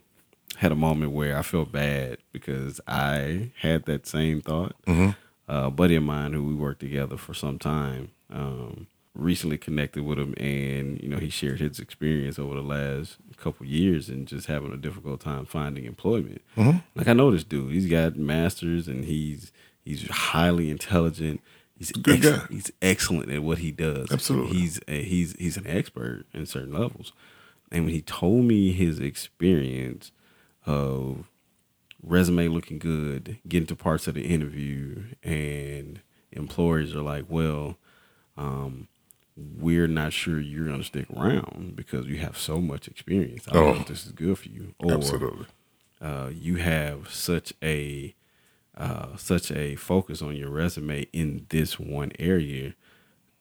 had 0.60 0.72
a 0.72 0.76
moment 0.76 1.12
where 1.14 1.38
I 1.38 1.42
felt 1.42 1.72
bad 1.72 2.18
because 2.32 2.80
I 2.88 3.52
had 3.62 3.86
that 3.86 4.06
same 4.08 4.42
thought. 4.42 4.76
Uh, 4.88 5.14
a 5.48 5.72
buddy 5.72 5.96
of 5.96 6.04
mine 6.04 6.34
who 6.34 6.44
we 6.44 6.54
worked 6.54 6.80
together 6.82 7.18
for 7.18 7.34
some 7.34 7.58
time 7.58 8.12
um, 8.32 8.88
recently 9.16 9.58
connected 9.58 10.04
with 10.04 10.20
him, 10.20 10.34
and 10.38 11.02
you 11.02 11.10
know 11.10 11.18
he 11.18 11.30
shared 11.30 11.60
his 11.60 11.80
experience 11.80 12.38
over 12.38 12.54
the 12.56 12.62
last 12.62 13.18
couple 13.38 13.66
years 13.66 14.10
and 14.10 14.28
just 14.28 14.48
having 14.48 14.72
a 14.72 14.78
difficult 14.78 15.22
time 15.22 15.46
finding 15.46 15.86
employment. 15.86 16.42
Like 16.96 17.08
I 17.08 17.14
know 17.14 17.32
this 17.32 17.44
dude; 17.44 17.72
he's 17.72 17.88
got 17.90 18.16
masters 18.18 18.88
and 18.88 19.06
he's 19.06 19.52
he's 19.84 20.08
highly 20.10 20.70
intelligent. 20.70 21.42
He's 21.78 21.92
Good 21.94 22.18
ex- 22.26 22.38
guy. 22.38 22.46
he's 22.52 22.72
excellent 22.82 23.32
at 23.32 23.42
what 23.42 23.60
he 23.60 23.72
does. 23.72 24.12
Absolutely. 24.12 24.58
he's 24.58 24.80
a, 24.88 25.02
he's 25.04 25.34
he's 25.40 25.58
an 25.58 25.66
expert 25.66 26.26
in 26.34 26.46
certain 26.46 26.74
levels. 26.74 27.14
And 27.72 27.86
when 27.86 27.94
he 27.94 28.02
told 28.02 28.44
me 28.46 28.72
his 28.74 29.00
experience 29.00 30.12
of 30.66 31.26
resume 32.04 32.48
looking 32.48 32.80
good, 32.80 33.38
getting 33.48 33.68
to 33.68 33.76
parts 33.76 34.08
of 34.08 34.16
the 34.16 34.26
interview, 34.26 35.04
and 35.24 36.02
employers 36.32 36.96
are 36.96 37.02
like, 37.02 37.26
"Well, 37.30 37.78
um, 38.38 38.88
we're 39.36 39.88
not 39.88 40.14
sure 40.14 40.40
you're 40.40 40.66
going 40.66 40.80
to 40.80 40.84
stick 40.86 41.08
around 41.16 41.74
because 41.76 42.06
you 42.08 42.18
have 42.18 42.38
so 42.38 42.60
much 42.62 42.88
experience. 42.88 43.48
I 43.48 43.54
don't 43.54 43.64
know 43.66 43.74
Oh. 43.78 43.82
if 43.82 43.88
this 43.88 44.06
is 44.06 44.12
good 44.12 44.38
for 44.38 44.50
you." 44.50 44.74
Or, 44.80 44.94
Absolutely. 44.94 45.46
uh, 46.02 46.30
you 46.34 46.56
have 46.58 47.10
such 47.14 47.54
a 47.64 48.16
uh, 48.78 49.18
such 49.18 49.52
a 49.52 49.76
focus 49.76 50.22
on 50.22 50.36
your 50.38 50.50
resume 50.50 51.06
in 51.12 51.46
this 51.50 51.78
one 51.80 52.12
area. 52.18 52.76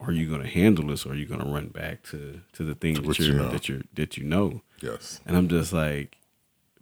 Are 0.01 0.11
you 0.13 0.27
going 0.29 0.41
to 0.41 0.47
handle 0.47 0.87
this, 0.87 1.05
or 1.05 1.11
are 1.11 1.15
you 1.15 1.25
going 1.25 1.41
to 1.41 1.45
run 1.47 1.67
back 1.69 2.03
to 2.11 2.41
to 2.53 2.63
the 2.63 2.75
thing 2.75 2.95
To 2.95 3.01
that 3.01 3.07
what 3.07 3.19
you 3.19 3.25
you 3.27 3.33
know. 3.33 3.49
that 3.49 3.69
you 3.69 3.83
that 3.95 4.17
you 4.17 4.23
know? 4.25 4.61
Yes. 4.81 5.19
And 5.25 5.35
I'm 5.37 5.47
just 5.49 5.71
like, 5.73 6.17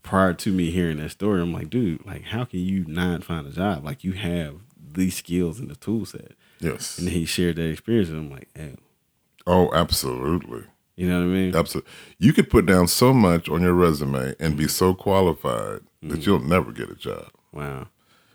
prior 0.03 0.33
to 0.33 0.51
me 0.51 0.71
hearing 0.71 0.97
that 0.97 1.11
story, 1.11 1.41
I'm 1.41 1.53
like, 1.53 1.69
dude, 1.69 2.05
like, 2.05 2.23
how 2.23 2.45
can 2.45 2.59
you 2.59 2.85
not 2.87 3.23
find 3.23 3.45
a 3.47 3.51
job? 3.51 3.83
Like, 3.83 4.03
you 4.03 4.13
have 4.13 4.55
these 4.93 5.15
skills 5.17 5.59
and 5.59 5.69
the 5.69 5.75
tool 5.75 6.05
set. 6.05 6.31
Yes. 6.59 6.97
And 6.97 7.09
he 7.09 7.25
shared 7.25 7.57
that 7.57 7.69
experience, 7.69 8.09
and 8.09 8.17
I'm 8.17 8.31
like, 8.31 8.49
hey, 8.55 8.75
Oh, 9.45 9.71
absolutely. 9.73 10.63
you 10.95 11.07
know 11.07 11.19
what 11.19 11.25
I 11.25 11.27
mean? 11.27 11.55
Absolutely. 11.55 11.89
You 12.19 12.33
could 12.33 12.49
put 12.49 12.65
down 12.65 12.87
so 12.87 13.13
much 13.13 13.47
on 13.47 13.61
your 13.61 13.73
resume 13.73 14.35
and 14.39 14.57
be 14.57 14.67
so 14.67 14.93
qualified 14.93 15.81
that 16.01 16.07
mm-hmm. 16.07 16.21
you'll 16.21 16.39
never 16.39 16.71
get 16.71 16.89
a 16.89 16.95
job. 16.95 17.29
Wow. 17.53 17.87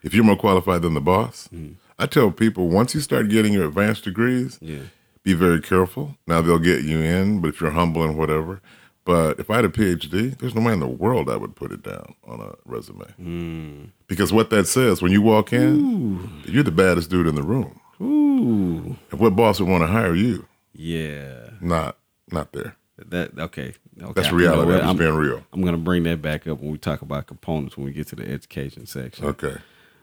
If 0.02 0.14
you're 0.14 0.24
more 0.24 0.36
qualified 0.36 0.82
than 0.82 0.94
the 0.94 1.00
boss, 1.00 1.48
mm-hmm. 1.52 1.74
I 1.98 2.06
tell 2.06 2.30
people 2.30 2.68
once 2.68 2.94
you 2.94 3.00
start 3.00 3.28
getting 3.28 3.52
your 3.52 3.66
advanced 3.68 4.04
degrees, 4.04 4.58
Yeah. 4.60 4.84
be 5.22 5.34
very 5.34 5.60
careful. 5.60 6.16
Now 6.26 6.40
they'll 6.40 6.58
get 6.58 6.82
you 6.84 7.00
in, 7.00 7.40
but 7.40 7.48
if 7.48 7.60
you're 7.60 7.70
humble 7.70 8.02
and 8.02 8.16
whatever. 8.16 8.60
But 9.04 9.40
if 9.40 9.50
I 9.50 9.56
had 9.56 9.64
a 9.64 9.68
PhD, 9.68 10.38
there's 10.38 10.54
no 10.54 10.60
way 10.62 10.72
in 10.72 10.80
the 10.80 10.86
world 10.86 11.28
I 11.28 11.36
would 11.36 11.56
put 11.56 11.72
it 11.72 11.82
down 11.82 12.14
on 12.24 12.40
a 12.40 12.54
resume. 12.64 13.90
Because 14.06 14.32
what 14.32 14.50
that 14.50 14.68
says 14.68 15.02
when 15.02 15.10
you 15.10 15.20
walk 15.22 15.52
in, 15.52 16.42
you're 16.44 16.62
the 16.62 16.70
baddest 16.70 17.10
dude 17.10 17.26
in 17.26 17.34
the 17.34 17.42
room. 17.42 17.80
Ooh. 18.00 18.96
And 19.10 19.20
what 19.20 19.34
boss 19.34 19.58
would 19.60 19.68
want 19.68 19.82
to 19.82 19.88
hire 19.88 20.14
you? 20.14 20.46
Yeah. 20.72 21.50
Not, 21.60 21.98
not 22.30 22.52
there. 22.52 22.76
That 23.06 23.36
okay. 23.38 23.74
okay. 24.00 24.12
That's 24.14 24.28
You 24.28 24.32
know 24.32 24.38
reality. 24.38 24.86
I'm 24.86 24.96
being 24.96 25.14
real. 25.14 25.42
I'm 25.52 25.62
gonna 25.62 25.78
bring 25.78 26.04
that 26.04 26.22
back 26.22 26.46
up 26.46 26.60
when 26.60 26.70
we 26.70 26.78
talk 26.78 27.02
about 27.02 27.26
components 27.26 27.76
when 27.76 27.86
we 27.86 27.92
get 27.92 28.06
to 28.08 28.16
the 28.16 28.28
education 28.30 28.86
section. 28.86 29.24
Okay. 29.26 29.56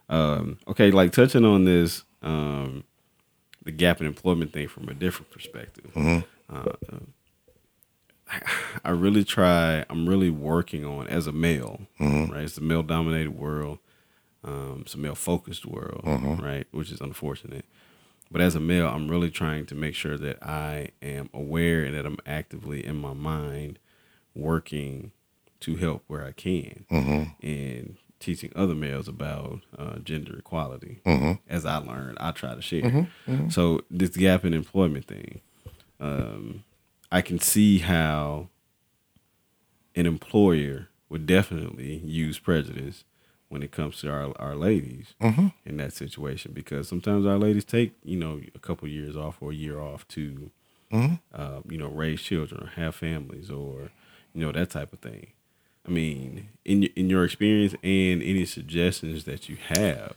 um, 0.09 0.57
okay, 0.67 0.91
like 0.91 1.11
touching 1.11 1.45
on 1.45 1.63
this, 1.63 2.03
um, 2.21 2.83
the 3.63 3.71
gap 3.71 4.01
in 4.01 4.07
employment 4.07 4.51
thing 4.51 4.67
from 4.67 4.89
a 4.89 4.93
different 4.93 5.31
perspective. 5.31 5.91
Uh, 5.95 6.71
I, 8.85 8.91
really 8.91 9.23
try. 9.23 9.85
I'm 9.89 10.07
really 10.07 10.29
working 10.29 10.85
on 10.85 11.07
as 11.07 11.27
a 11.27 11.31
male, 11.31 11.81
right? 12.31 12.43
It's 12.43 12.57
a 12.57 12.61
male 12.61 12.83
dominated 12.83 13.31
world. 13.37 13.79
Um, 14.43 14.83
it's 14.85 14.93
a 14.95 14.97
male 14.97 15.15
focused 15.15 15.65
world, 15.65 16.01
right? 16.41 16.67
Which 16.71 16.91
is 16.91 17.01
unfortunate. 17.01 17.65
But 18.31 18.41
as 18.41 18.55
a 18.55 18.59
male, 18.59 18.87
I'm 18.87 19.09
really 19.09 19.31
trying 19.31 19.65
to 19.67 19.75
make 19.75 19.95
sure 19.95 20.17
that 20.17 20.41
I 20.43 20.89
am 21.01 21.29
aware 21.33 21.83
and 21.83 21.95
that 21.95 22.05
I'm 22.05 22.17
actively 22.25 22.85
in 22.85 22.95
my 22.95 23.13
mind 23.13 23.79
working 24.35 25.11
to 25.61 25.75
help 25.75 26.03
where 26.07 26.23
I 26.23 26.31
can 26.31 26.85
and 27.41 27.97
teaching 28.19 28.51
other 28.55 28.75
males 28.75 29.07
about 29.07 29.61
uh, 29.77 29.97
gender 29.99 30.37
equality. 30.37 31.01
As 31.49 31.65
I 31.65 31.77
learn, 31.77 32.15
I 32.19 32.31
try 32.31 32.53
to 32.55 32.61
share. 32.61 32.83
So 33.49 33.81
this 33.89 34.11
gap 34.11 34.45
in 34.45 34.53
employment 34.53 35.05
thing, 35.07 35.41
um, 35.99 36.63
I 37.11 37.21
can 37.21 37.39
see 37.39 37.79
how 37.79 38.49
an 39.95 40.05
employer 40.05 40.89
would 41.09 41.25
definitely 41.25 41.97
use 42.05 42.37
prejudice 42.39 43.03
when 43.47 43.63
it 43.63 43.71
comes 43.71 43.99
to 44.01 44.11
our 44.11 44.31
our 44.39 44.55
ladies 44.55 45.15
in 45.65 45.77
that 45.77 45.91
situation 45.93 46.51
because 46.53 46.87
sometimes 46.87 47.25
our 47.25 47.37
ladies 47.39 47.65
take 47.65 47.93
you 48.03 48.15
know 48.17 48.39
a 48.53 48.59
couple 48.59 48.87
years 48.87 49.17
off 49.17 49.37
or 49.41 49.51
a 49.51 49.55
year 49.55 49.79
off 49.79 50.07
to 50.09 50.51
uh, 50.93 51.61
you 51.67 51.77
know 51.77 51.87
raise 51.89 52.21
children 52.21 52.63
or 52.63 52.67
have 52.81 52.93
families 52.95 53.49
or 53.49 53.89
you 54.33 54.45
know 54.45 54.51
that 54.51 54.69
type 54.69 54.93
of 54.93 54.99
thing. 54.99 55.27
I 55.87 55.91
mean, 55.91 56.49
in 56.63 56.83
in 56.95 57.09
your 57.09 57.23
experience 57.25 57.73
and 57.81 58.21
any 58.21 58.45
suggestions 58.45 59.23
that 59.23 59.49
you 59.49 59.57
have 59.69 60.13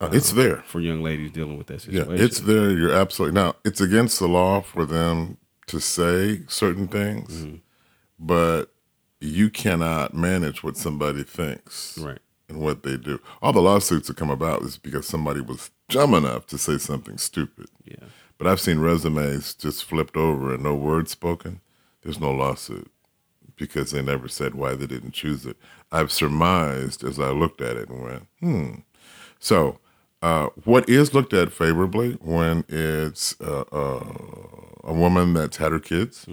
Uh, 0.00 0.08
it's 0.12 0.32
there. 0.32 0.62
for 0.66 0.80
young 0.80 1.02
ladies 1.02 1.32
dealing 1.32 1.58
with 1.58 1.66
that 1.66 1.82
situation. 1.82 2.16
Yeah, 2.16 2.24
it's 2.24 2.40
there. 2.40 2.70
You're 2.70 2.92
absolutely 2.94 3.34
now. 3.34 3.56
It's 3.64 3.80
against 3.82 4.18
the 4.20 4.28
law 4.28 4.62
for 4.62 4.86
them 4.86 5.36
to 5.68 5.80
say 5.80 6.42
certain 6.48 6.88
things, 6.88 7.32
Mm-hmm. 7.32 7.56
but 8.18 8.66
you 9.20 9.50
cannot 9.50 10.14
manage 10.14 10.62
what 10.62 10.76
somebody 10.76 11.22
thinks 11.24 11.98
right. 11.98 12.18
in 12.48 12.60
what 12.60 12.82
they 12.84 12.96
do. 12.96 13.20
All 13.42 13.52
the 13.52 13.60
lawsuits 13.62 14.06
that 14.08 14.16
come 14.16 14.30
about 14.30 14.62
is 14.62 14.78
because 14.78 15.06
somebody 15.06 15.40
was 15.40 15.70
dumb 15.88 16.14
enough 16.14 16.46
to 16.48 16.58
say 16.58 16.78
something 16.78 17.18
stupid. 17.18 17.66
Yeah. 17.84 17.96
But 18.38 18.46
I've 18.46 18.60
seen 18.60 18.78
resumes 18.78 19.54
just 19.54 19.84
flipped 19.84 20.16
over 20.16 20.54
and 20.54 20.62
no 20.62 20.74
words 20.74 21.10
spoken. 21.10 21.60
There's 22.02 22.20
no 22.20 22.30
lawsuit 22.30 22.90
because 23.56 23.90
they 23.90 24.02
never 24.02 24.28
said 24.28 24.54
why 24.54 24.76
they 24.76 24.86
didn't 24.86 25.10
choose 25.14 25.44
it. 25.44 25.56
I've 25.90 26.12
surmised 26.12 27.02
as 27.02 27.18
I 27.18 27.30
looked 27.30 27.60
at 27.60 27.76
it 27.76 27.88
and 27.88 28.02
went, 28.04 28.26
hmm. 28.38 28.70
So, 29.40 29.80
uh, 30.22 30.48
what 30.64 30.88
is 30.88 31.12
looked 31.14 31.32
at 31.32 31.52
favorably 31.52 32.12
when 32.20 32.64
it's 32.68 33.34
uh, 33.40 33.64
uh, 33.72 34.04
a 34.84 34.92
woman 34.94 35.34
that's 35.34 35.56
had 35.58 35.72
her 35.72 35.80
kids 35.80 36.26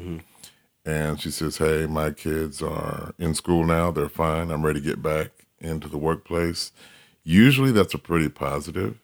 and 0.86 1.20
she 1.20 1.32
says, 1.32 1.58
Hey, 1.58 1.86
my 1.88 2.12
kids 2.12 2.62
are 2.62 3.14
in 3.18 3.34
school 3.34 3.66
now. 3.66 3.92
They're 3.92 4.10
fine. 4.10 4.52
I'm 4.52 4.66
ready 4.66 4.80
to 4.82 4.86
get 4.86 5.02
back 5.02 5.32
into 5.60 5.88
the 5.88 5.98
workplace. 5.98 6.72
Usually 7.24 7.72
that's 7.72 7.94
a 7.94 7.98
pretty 8.00 8.30
positive 8.30 9.00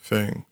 thing. 0.00 0.44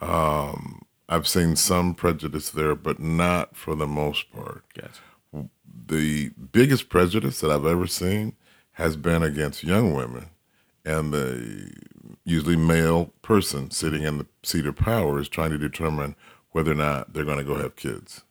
Um, 0.00 0.82
I've 1.08 1.26
seen 1.26 1.56
some 1.56 1.94
prejudice 1.94 2.50
there, 2.50 2.74
but 2.74 3.00
not 3.00 3.56
for 3.56 3.74
the 3.74 3.86
most 3.86 4.30
part. 4.32 4.64
Gotcha. 4.74 5.48
The 5.86 6.30
biggest 6.52 6.88
prejudice 6.88 7.40
that 7.40 7.50
I've 7.50 7.66
ever 7.66 7.86
seen 7.86 8.34
has 8.72 8.96
been 8.96 9.22
against 9.22 9.64
young 9.64 9.94
women 9.94 10.26
and 10.84 11.12
the 11.12 11.70
usually 12.24 12.56
male 12.56 13.12
person 13.22 13.70
sitting 13.70 14.02
in 14.02 14.18
the 14.18 14.26
seat 14.42 14.66
of 14.66 14.76
power 14.76 15.18
is 15.18 15.28
trying 15.28 15.50
to 15.50 15.58
determine 15.58 16.14
whether 16.52 16.72
or 16.72 16.76
not 16.76 17.12
they're 17.12 17.24
going 17.24 17.38
to 17.38 17.44
go 17.44 17.56
have 17.56 17.76
kids. 17.76 18.22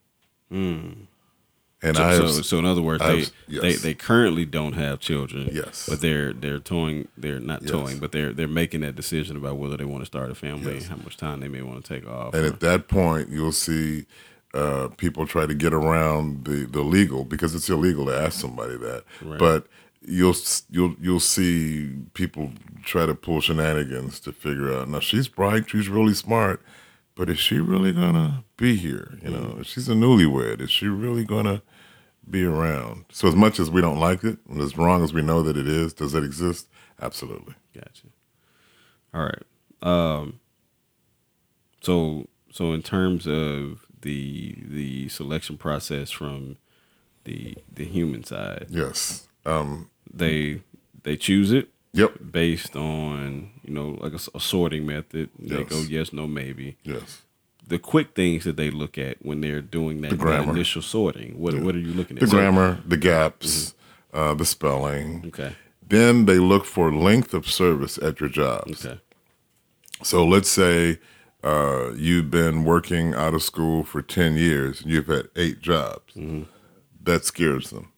And 1.81 1.95
So, 1.95 2.03
I 2.03 2.13
have, 2.13 2.29
so, 2.31 2.41
so 2.41 2.57
in 2.59 2.65
other 2.65 2.81
words, 2.81 3.01
I've- 3.01 3.25
they, 3.47 3.53
yes. 3.53 3.61
they 3.61 3.73
they 3.75 3.93
currently 3.93 4.43
don't 4.45 4.73
have 4.73 4.99
children. 4.99 5.49
Yes. 5.53 5.87
But 5.89 6.01
they're 6.01 6.33
they're 6.33 6.59
towing 6.59 7.07
they're 7.17 7.39
not 7.39 7.61
Yes. 7.61 7.71
towing, 7.71 7.99
but 7.99 8.11
they're 8.11 8.33
they're 8.33 8.49
making 8.49 8.81
that 8.81 8.95
decision 8.97 9.37
about 9.37 9.57
whether 9.57 9.77
they 9.77 9.85
want 9.85 10.01
to 10.01 10.05
start 10.05 10.29
a 10.29 10.35
family, 10.35 10.73
Yes. 10.75 10.87
how 10.87 10.97
much 10.97 11.15
time 11.15 11.39
they 11.39 11.47
may 11.47 11.61
want 11.61 11.83
to 11.83 11.93
take 11.93 12.05
off. 12.09 12.33
And 12.33 12.43
or- 12.43 12.47
at 12.49 12.59
that 12.59 12.87
point, 12.89 13.29
you'll 13.29 13.53
see 13.53 14.05
uh, 14.53 14.89
people 14.97 15.25
try 15.27 15.45
to 15.45 15.53
get 15.53 15.73
around 15.73 16.43
the, 16.45 16.65
the 16.65 16.81
legal 16.81 17.23
because 17.23 17.53
it's 17.55 17.69
illegal 17.69 18.05
to 18.07 18.17
ask 18.19 18.39
somebody 18.41 18.75
that. 18.77 19.03
Right. 19.21 19.39
But 19.39 19.67
you'll 20.01 20.35
you'll 20.69 20.95
you'll 20.99 21.19
see 21.21 21.91
people 22.13 22.51
try 22.83 23.05
to 23.05 23.15
pull 23.15 23.39
shenanigans 23.39 24.19
to 24.21 24.33
figure 24.33 24.73
out. 24.73 24.89
Now 24.89 24.99
she's 24.99 25.29
bright, 25.29 25.69
she's 25.69 25.87
really 25.87 26.13
smart, 26.15 26.61
but 27.19 27.29
is 27.29 27.37
she 27.37 27.59
really 27.59 27.91
gonna 27.91 28.45
be 28.55 28.77
here? 28.77 29.19
You 29.21 29.31
know, 29.31 29.61
she's 29.61 29.89
a 29.89 29.93
newlywed. 29.93 30.61
Is 30.61 30.71
she 30.71 30.87
really 30.87 31.25
gonna 31.25 31.61
be 32.27 32.45
around? 32.45 33.03
So 33.11 33.27
as 33.27 33.35
much 33.35 33.59
as 33.59 33.69
we 33.69 33.81
don't 33.81 33.99
like 33.99 34.23
it, 34.23 34.37
and 34.49 34.61
as 34.61 34.77
wrong 34.77 35.03
as 35.03 35.11
we 35.11 35.21
know 35.21 35.43
that 35.43 35.57
it 35.57 35.67
is, 35.67 35.91
does 35.91 36.13
it 36.13 36.23
exist? 36.23 36.69
Absolutely. 37.01 37.55
Gotcha. 37.75 38.07
All 39.13 39.23
right. 39.23 39.43
Um. 39.81 40.39
So 41.81 42.29
so 42.53 42.71
in 42.71 42.83
terms 42.83 43.27
of 43.27 43.85
the 44.01 44.55
the 44.65 45.09
selection 45.09 45.57
process 45.57 46.11
from 46.11 46.55
the 47.25 47.57
the 47.69 47.83
human 47.83 48.23
side, 48.23 48.67
Yes. 48.69 49.27
Um, 49.45 49.89
they 50.09 50.61
they 51.03 51.17
choose 51.17 51.51
it 51.51 51.67
yep. 51.93 52.13
based 52.31 52.75
on 52.75 53.49
you 53.63 53.73
know 53.73 53.97
like 54.01 54.13
a 54.13 54.39
sorting 54.39 54.85
method. 54.85 55.29
They 55.39 55.59
Yes. 55.59 55.69
go 55.69 55.79
yes, 55.81 56.13
no, 56.13 56.27
maybe. 56.27 56.77
Yes. 56.83 57.21
The 57.67 57.77
quick 57.79 58.15
things 58.15 58.45
that 58.45 58.55
they 58.57 58.71
look 58.71 58.97
at 58.97 59.17
when 59.23 59.41
they're 59.41 59.61
doing 59.61 60.01
that, 60.01 60.09
The 60.11 60.17
that 60.17 60.47
initial 60.47 60.81
sorting. 60.81 61.37
What 61.39 61.53
what 61.61 61.75
are 61.75 61.79
you 61.79 61.93
looking 61.93 62.17
at? 62.17 62.21
the 62.21 62.27
So- 62.27 62.37
grammar, 62.37 62.79
the 62.85 62.97
gaps, 62.97 63.73
uh, 64.13 64.33
the 64.33 64.45
spelling. 64.45 65.23
Okay. 65.27 65.55
Then 65.87 66.25
they 66.25 66.37
look 66.39 66.65
for 66.65 66.91
length 66.93 67.33
of 67.33 67.49
service 67.49 67.97
at 67.97 68.19
your 68.19 68.29
jobs. 68.29 68.85
Okay. 68.85 68.99
So 70.03 70.25
let's 70.25 70.49
say 70.49 70.99
uh, 71.43 71.91
you've 71.95 72.29
been 72.29 72.63
working 72.63 73.13
out 73.13 73.33
of 73.33 73.41
school 73.41 73.83
for 73.83 74.01
10 74.01 74.35
years 74.35 74.81
and 74.81 74.91
you've 74.91 75.07
had 75.07 75.29
eight 75.35 75.61
jobs. 75.61 76.13
That 77.03 77.25
scares 77.25 77.69
them 77.71 77.91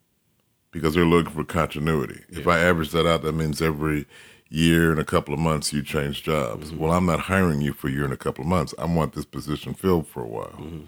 because 0.71 0.95
they're 0.95 1.05
looking 1.05 1.33
for 1.33 1.43
continuity. 1.43 2.21
If 2.29 2.47
I 2.47 2.59
average 2.59 2.91
that 2.91 3.05
out, 3.07 3.21
that 3.23 3.33
means 3.33 3.61
every 3.61 4.05
year 4.49 4.91
and 4.91 4.99
a 4.99 5.05
couple 5.05 5.33
of 5.33 5.39
months 5.39 5.71
you 5.71 5.81
change 5.81 6.23
jobs. 6.23 6.69
Mm-hmm. 6.69 6.79
Well, 6.79 6.91
I'm 6.91 7.05
not 7.05 7.21
hiring 7.21 7.61
you 7.61 7.73
for 7.73 7.87
a 7.87 7.91
year 7.91 8.03
and 8.03 8.13
a 8.13 8.17
couple 8.17 8.43
of 8.43 8.47
months. 8.49 8.73
I 8.77 8.85
want 8.85 9.13
this 9.13 9.25
position 9.25 9.73
filled 9.73 10.07
for 10.07 10.21
a 10.23 10.27
while. 10.27 10.57
Mm-hmm. 10.59 10.85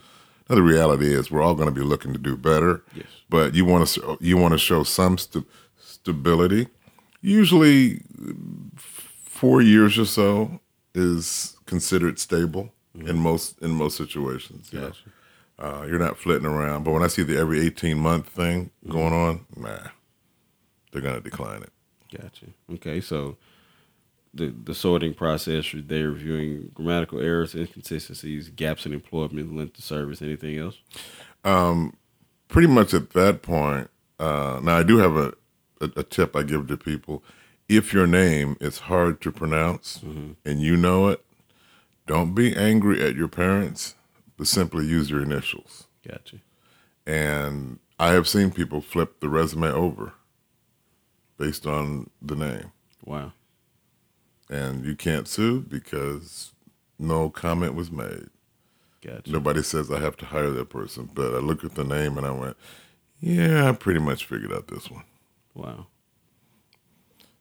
Now, 0.49 0.55
the 0.55 0.61
reality 0.63 1.13
is 1.13 1.31
we're 1.31 1.41
all 1.41 1.55
going 1.55 1.69
to 1.69 1.75
be 1.75 1.85
looking 1.85 2.11
to 2.13 2.19
do 2.19 2.35
better, 2.35 2.83
Yes. 2.93 3.05
but 3.29 3.55
you 3.55 3.63
want 3.63 3.87
to 3.87 4.17
you 4.19 4.35
want 4.37 4.53
to 4.53 4.57
show 4.57 4.83
some 4.83 5.17
st- 5.17 5.45
stability. 5.77 6.67
Usually, 7.21 8.01
four 8.75 9.61
years 9.61 9.97
or 9.97 10.05
so 10.05 10.59
is 10.93 11.55
considered 11.65 12.19
stable 12.19 12.73
mm-hmm. 12.95 13.07
in 13.07 13.17
most 13.17 13.57
in 13.61 13.71
most 13.71 13.95
situations. 13.95 14.73
know. 14.73 14.91
Uh, 15.63 15.85
you're 15.87 15.97
not 15.99 16.17
flitting 16.17 16.45
around. 16.45 16.83
But 16.83 16.91
when 16.91 17.03
I 17.03 17.07
see 17.07 17.23
the 17.23 17.37
every 17.37 17.65
18 17.65 17.97
month 17.97 18.27
thing 18.27 18.71
going 18.87 19.13
on, 19.13 19.45
nah, 19.55 19.77
they're 20.91 21.01
going 21.01 21.15
to 21.15 21.21
decline 21.21 21.63
it. 21.63 21.71
Gotcha. 22.11 22.47
Okay, 22.73 22.99
so 22.99 23.37
the 24.33 24.47
the 24.47 24.75
sorting 24.75 25.13
process, 25.13 25.73
they're 25.73 26.09
reviewing 26.09 26.71
grammatical 26.73 27.19
errors, 27.21 27.55
inconsistencies, 27.55 28.49
gaps 28.49 28.85
in 28.85 28.93
employment, 28.93 29.55
length 29.55 29.79
of 29.79 29.85
service, 29.85 30.21
anything 30.21 30.57
else. 30.57 30.77
Um, 31.43 31.95
Pretty 32.49 32.67
much 32.67 32.93
at 32.93 33.11
that 33.11 33.41
point, 33.41 33.89
uh, 34.19 34.59
now 34.61 34.77
I 34.77 34.83
do 34.83 34.97
have 34.97 35.15
a, 35.15 35.33
a, 35.81 35.89
a 35.97 36.03
tip 36.03 36.35
I 36.35 36.43
give 36.43 36.67
to 36.67 36.77
people. 36.77 37.23
If 37.67 37.93
your 37.93 38.05
name 38.05 38.57
is 38.61 38.77
hard 38.77 39.21
to 39.21 39.31
pronounce 39.31 40.03
and 40.45 40.61
you 40.61 40.77
know 40.77 41.07
it, 41.07 41.25
don't 42.05 42.35
be 42.35 42.55
angry 42.55 43.01
at 43.03 43.15
your 43.15 43.27
parents, 43.27 43.95
but 44.37 44.47
simply 44.47 44.85
use 44.85 45.09
your 45.09 45.21
initials. 45.21 45.87
Gotcha. 46.07 46.37
And 47.05 47.79
I 47.99 48.09
have 48.09 48.27
seen 48.27 48.51
people 48.51 48.81
flip 48.81 49.19
the 49.19 49.29
resume 49.29 49.67
over 49.67 50.13
based 51.37 51.67
on 51.67 52.09
the 52.21 52.35
name. 52.35 52.71
Wow. 53.05 53.33
And 54.49 54.85
you 54.85 54.95
can't 54.95 55.27
sue 55.27 55.61
because 55.61 56.53
no 56.99 57.29
comment 57.29 57.75
was 57.75 57.91
made. 57.91 58.29
Gotcha. 59.01 59.31
Nobody 59.31 59.61
says 59.63 59.91
I 59.91 59.99
have 59.99 60.17
to 60.17 60.25
hire 60.25 60.51
that 60.51 60.69
person. 60.69 61.09
But 61.13 61.33
I 61.33 61.39
look 61.39 61.63
at 61.63 61.75
the 61.75 61.83
name 61.83 62.17
and 62.17 62.25
I 62.25 62.31
went, 62.31 62.57
yeah, 63.19 63.69
I 63.69 63.71
pretty 63.73 63.99
much 63.99 64.25
figured 64.25 64.53
out 64.53 64.67
this 64.67 64.89
one. 64.89 65.03
Wow. 65.53 65.87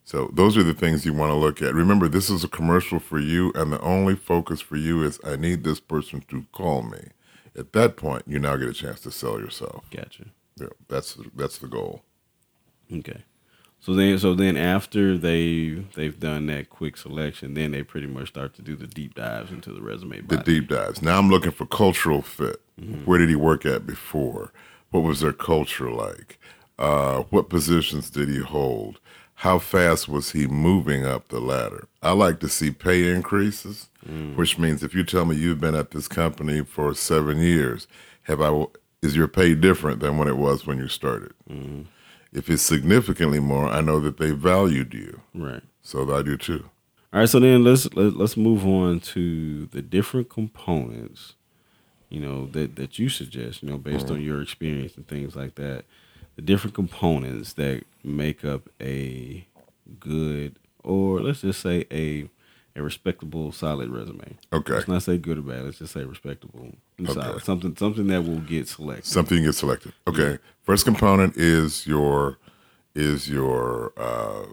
So 0.03 0.29
those 0.33 0.57
are 0.57 0.63
the 0.63 0.73
things 0.73 1.05
you 1.05 1.13
want 1.13 1.31
to 1.31 1.35
look 1.35 1.61
at. 1.61 1.73
Remember, 1.73 2.07
this 2.07 2.29
is 2.29 2.43
a 2.43 2.49
commercial 2.49 2.99
for 2.99 3.19
you, 3.19 3.51
and 3.55 3.71
the 3.71 3.79
only 3.81 4.15
focus 4.15 4.59
for 4.59 4.75
you 4.75 5.01
is 5.01 5.19
I 5.23 5.37
need 5.37 5.63
this 5.63 5.79
person 5.79 6.23
to 6.29 6.45
call 6.51 6.83
me. 6.83 7.09
At 7.57 7.73
that 7.73 7.95
point, 7.95 8.23
you 8.27 8.39
now 8.39 8.55
get 8.57 8.69
a 8.69 8.73
chance 8.73 8.99
to 9.01 9.11
sell 9.11 9.39
yourself. 9.39 9.85
Gotcha. 9.91 10.25
Yeah, 10.59 10.67
that's 10.87 11.17
that's 11.35 11.57
the 11.57 11.67
goal. 11.67 12.03
Okay. 12.91 13.23
So 13.79 13.93
then, 13.93 14.17
so 14.17 14.33
then 14.33 14.55
after 14.55 15.17
they 15.17 15.83
they've 15.95 16.19
done 16.19 16.45
that 16.47 16.69
quick 16.69 16.95
selection, 16.97 17.53
then 17.53 17.71
they 17.71 17.83
pretty 17.83 18.07
much 18.07 18.29
start 18.29 18.53
to 18.55 18.61
do 18.61 18.75
the 18.75 18.87
deep 18.87 19.13
dives 19.15 19.51
into 19.51 19.73
the 19.73 19.81
resume. 19.81 20.21
The 20.21 20.37
deep 20.37 20.69
dives. 20.69 21.01
Now 21.01 21.19
I'm 21.19 21.29
looking 21.29 21.51
for 21.51 21.65
cultural 21.65 22.21
fit. 22.21 22.61
Where 23.05 23.19
did 23.19 23.29
he 23.29 23.35
work 23.35 23.65
at 23.65 23.85
before? 23.85 24.51
What 24.91 25.01
was 25.01 25.19
their 25.19 25.33
culture 25.33 25.91
like? 25.91 26.39
Uh, 26.79 27.23
what 27.29 27.49
positions 27.49 28.09
did 28.09 28.29
he 28.29 28.39
hold? 28.39 28.99
How 29.35 29.59
fast 29.59 30.07
was 30.07 30.31
he 30.31 30.47
moving 30.47 31.05
up 31.05 31.27
the 31.27 31.39
ladder? 31.39 31.87
I 32.01 32.11
like 32.11 32.39
to 32.41 32.49
see 32.49 32.71
pay 32.71 33.11
increases, 33.11 33.89
mm. 34.07 34.35
which 34.35 34.57
means 34.57 34.83
if 34.83 34.93
you 34.93 35.03
tell 35.03 35.25
me 35.25 35.35
you've 35.35 35.59
been 35.59 35.75
at 35.75 35.91
this 35.91 36.07
company 36.07 36.63
for 36.63 36.93
seven 36.93 37.39
years, 37.39 37.87
have 38.23 38.41
I? 38.41 38.65
Is 39.01 39.17
your 39.17 39.27
pay 39.27 39.53
different 39.53 39.99
than 39.99 40.17
when 40.17 40.29
it 40.29 40.37
was 40.37 40.65
when 40.65 40.77
you 40.77 40.87
started? 40.87 41.33
Mm-hmm. 41.49 41.81
If 42.31 42.49
it's 42.49 42.63
significantly 42.63 43.39
more, 43.39 43.67
I 43.67 43.81
know 43.81 43.99
that 43.99 44.17
they 44.17 44.31
valued 44.31 44.93
you. 44.93 45.21
Right. 45.35 45.61
So 45.81 46.15
I 46.15 46.21
do 46.21 46.37
too. 46.37 46.69
All 47.11 47.19
right. 47.19 47.29
So 47.29 47.39
then 47.39 47.63
let's 47.63 47.93
let, 47.93 48.15
let's 48.15 48.37
move 48.37 48.65
on 48.65 49.01
to 49.01 49.65
the 49.67 49.81
different 49.81 50.29
components. 50.29 51.35
You 52.09 52.21
know 52.21 52.45
that 52.47 52.75
that 52.77 52.97
you 52.97 53.09
suggest. 53.09 53.61
You 53.61 53.69
know, 53.69 53.77
based 53.77 54.05
mm-hmm. 54.05 54.15
on 54.15 54.21
your 54.21 54.41
experience 54.41 54.95
and 54.95 55.07
things 55.07 55.35
like 55.35 55.55
that, 55.55 55.83
the 56.35 56.41
different 56.41 56.75
components 56.75 57.53
that 57.53 57.83
make 58.03 58.43
up 58.43 58.69
a 58.81 59.47
good, 59.99 60.57
or 60.83 61.21
let's 61.21 61.41
just 61.41 61.61
say 61.61 61.85
a 61.91 62.29
a 62.75 62.81
respectable, 62.81 63.51
solid 63.51 63.89
resume. 63.89 64.35
Okay. 64.51 64.73
Let's 64.73 64.87
not 64.87 65.03
say 65.03 65.19
good 65.19 65.37
or 65.37 65.41
bad. 65.41 65.63
Let's 65.63 65.77
just 65.77 65.93
say 65.93 66.03
respectable 66.05 66.61
and 66.61 66.77
Okay. 67.07 67.13
solid. 67.13 67.43
Something 67.43 67.75
something 67.75 68.07
that 68.07 68.23
will 68.23 68.39
get 68.39 68.67
selected. 68.67 69.05
something 69.05 69.43
gets 69.43 69.59
selected. 69.59 69.93
Okay. 70.07 70.39
First 70.63 70.85
component 70.85 71.37
is 71.37 71.85
your 71.85 72.39
is 72.95 73.29
your 73.29 73.93
uh, 73.97 74.45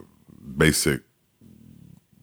basic 0.56 1.02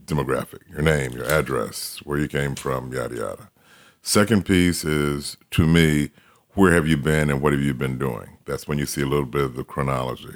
demographic, 0.06 0.60
your 0.72 0.82
name, 0.82 1.12
your 1.12 1.26
address, 1.26 2.00
where 2.04 2.18
you 2.18 2.28
came 2.28 2.56
from, 2.56 2.94
yada 2.94 3.16
yada. 3.16 3.50
Second 4.02 4.46
piece 4.46 4.86
is 4.86 5.36
to 5.52 5.68
me, 5.68 6.10
where 6.52 6.72
have 6.72 6.88
you 6.88 6.96
been 6.98 7.30
and 7.30 7.42
what 7.42 7.54
have 7.54 7.62
you 7.62 7.74
been 7.74 7.98
doing? 7.98 8.38
That's 8.46 8.68
when 8.68 8.78
you 8.78 8.86
see 8.86 9.02
a 9.02 9.06
little 9.06 9.26
bit 9.26 9.42
of 9.44 9.56
the 9.56 9.64
chronology. 9.64 10.36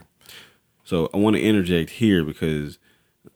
So 0.91 1.09
I 1.13 1.17
want 1.17 1.37
to 1.37 1.41
interject 1.41 1.89
here 1.89 2.25
because 2.25 2.77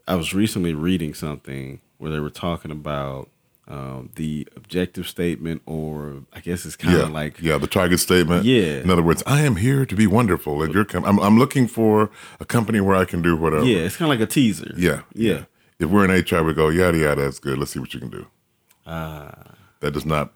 I 0.09 0.15
was 0.15 0.33
recently 0.33 0.73
reading 0.73 1.13
something 1.13 1.79
where 1.99 2.11
they 2.11 2.19
were 2.19 2.29
talking 2.29 2.69
about 2.69 3.29
um, 3.69 4.09
the 4.15 4.45
objective 4.57 5.07
statement, 5.07 5.61
or 5.65 6.23
I 6.33 6.41
guess 6.41 6.65
it's 6.65 6.75
kind 6.75 6.95
of 6.97 7.07
Yeah, 7.07 7.13
like 7.13 7.39
yeah, 7.39 7.57
the 7.57 7.67
target 7.67 8.01
statement. 8.01 8.43
Yeah. 8.43 8.81
In 8.81 8.89
other 8.89 9.01
words, 9.01 9.23
I 9.25 9.43
am 9.43 9.55
here 9.55 9.85
to 9.85 9.95
be 9.95 10.05
wonderful. 10.05 10.61
At 10.65 10.73
your 10.73 10.83
com- 10.83 11.05
I'm, 11.05 11.17
I'm 11.17 11.39
looking 11.39 11.69
for 11.69 12.11
a 12.41 12.45
company 12.45 12.81
where 12.81 12.97
I 12.97 13.05
can 13.05 13.21
do 13.21 13.37
whatever. 13.37 13.63
yeah, 13.63 13.85
it's 13.85 13.95
kind 13.95 14.11
of 14.11 14.19
like 14.19 14.27
a 14.27 14.29
teaser. 14.29 14.73
Yeah. 14.75 15.03
yeah. 15.13 15.45
If 15.79 15.89
we're 15.89 16.03
in 16.03 16.11
HR, 16.11 16.43
we 16.43 16.53
go 16.53 16.67
yada 16.67 16.97
yada. 16.97 17.21
That's 17.21 17.39
good. 17.39 17.57
Let's 17.57 17.71
see 17.71 17.79
what 17.79 17.93
you 17.93 18.01
can 18.01 18.09
do. 18.09 18.27
Ah. 18.85 19.33
That 19.79 19.91
does 19.91 20.05
not. 20.05 20.33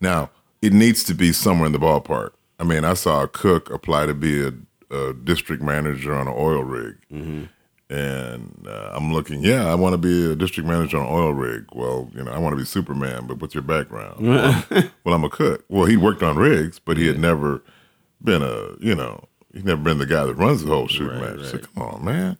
Now 0.00 0.30
it 0.62 0.72
needs 0.72 1.04
to 1.04 1.12
be 1.14 1.30
somewhere 1.30 1.66
in 1.66 1.72
the 1.72 1.78
ballpark. 1.78 2.30
I 2.58 2.64
mean, 2.64 2.86
I 2.86 2.94
saw 2.94 3.22
a 3.22 3.28
cook 3.28 3.68
apply 3.68 4.06
to 4.06 4.14
be 4.14 4.46
a, 4.46 4.52
a 4.90 5.12
district 5.12 5.62
manager 5.62 6.14
on 6.14 6.26
an 6.28 6.34
oil 6.36 6.62
rig, 6.64 6.96
Mm-hmm. 7.12 7.44
and 7.94 8.66
uh, 8.66 8.90
I'm 8.92 9.12
looking. 9.12 9.42
Yeah, 9.42 9.66
I 9.70 9.74
want 9.74 9.92
to 9.94 9.98
be 9.98 10.32
a 10.32 10.36
district 10.36 10.68
manager 10.68 10.96
on 10.98 11.06
an 11.06 11.12
oil 11.12 11.32
rig. 11.34 11.66
Well, 11.72 12.10
you 12.14 12.24
know, 12.24 12.32
I 12.32 12.38
want 12.38 12.52
to 12.54 12.56
be 12.58 12.64
Superman, 12.64 13.26
but 13.26 13.40
what's 13.40 13.54
your 13.54 13.62
background? 13.62 14.26
well, 14.26 14.64
well, 15.04 15.14
I'm 15.14 15.24
a 15.24 15.30
cook. 15.30 15.64
Well, 15.68 15.86
he 15.86 15.96
worked 15.96 16.22
on 16.22 16.36
rigs, 16.36 16.78
but 16.78 16.96
he 16.96 17.06
had 17.06 17.18
never 17.18 17.62
been 18.22 18.42
a. 18.42 18.76
You 18.80 18.94
know, 18.94 19.24
he's 19.52 19.64
never 19.64 19.82
been 19.82 19.98
the 19.98 20.06
guy 20.06 20.24
that 20.24 20.34
runs 20.34 20.62
the 20.64 20.70
whole 20.70 20.88
shoot 20.88 21.10
Right, 21.10 21.36
match. 21.36 21.46
So 21.50 21.58
come 21.58 21.82
on, 21.82 22.04
man. 22.04 22.38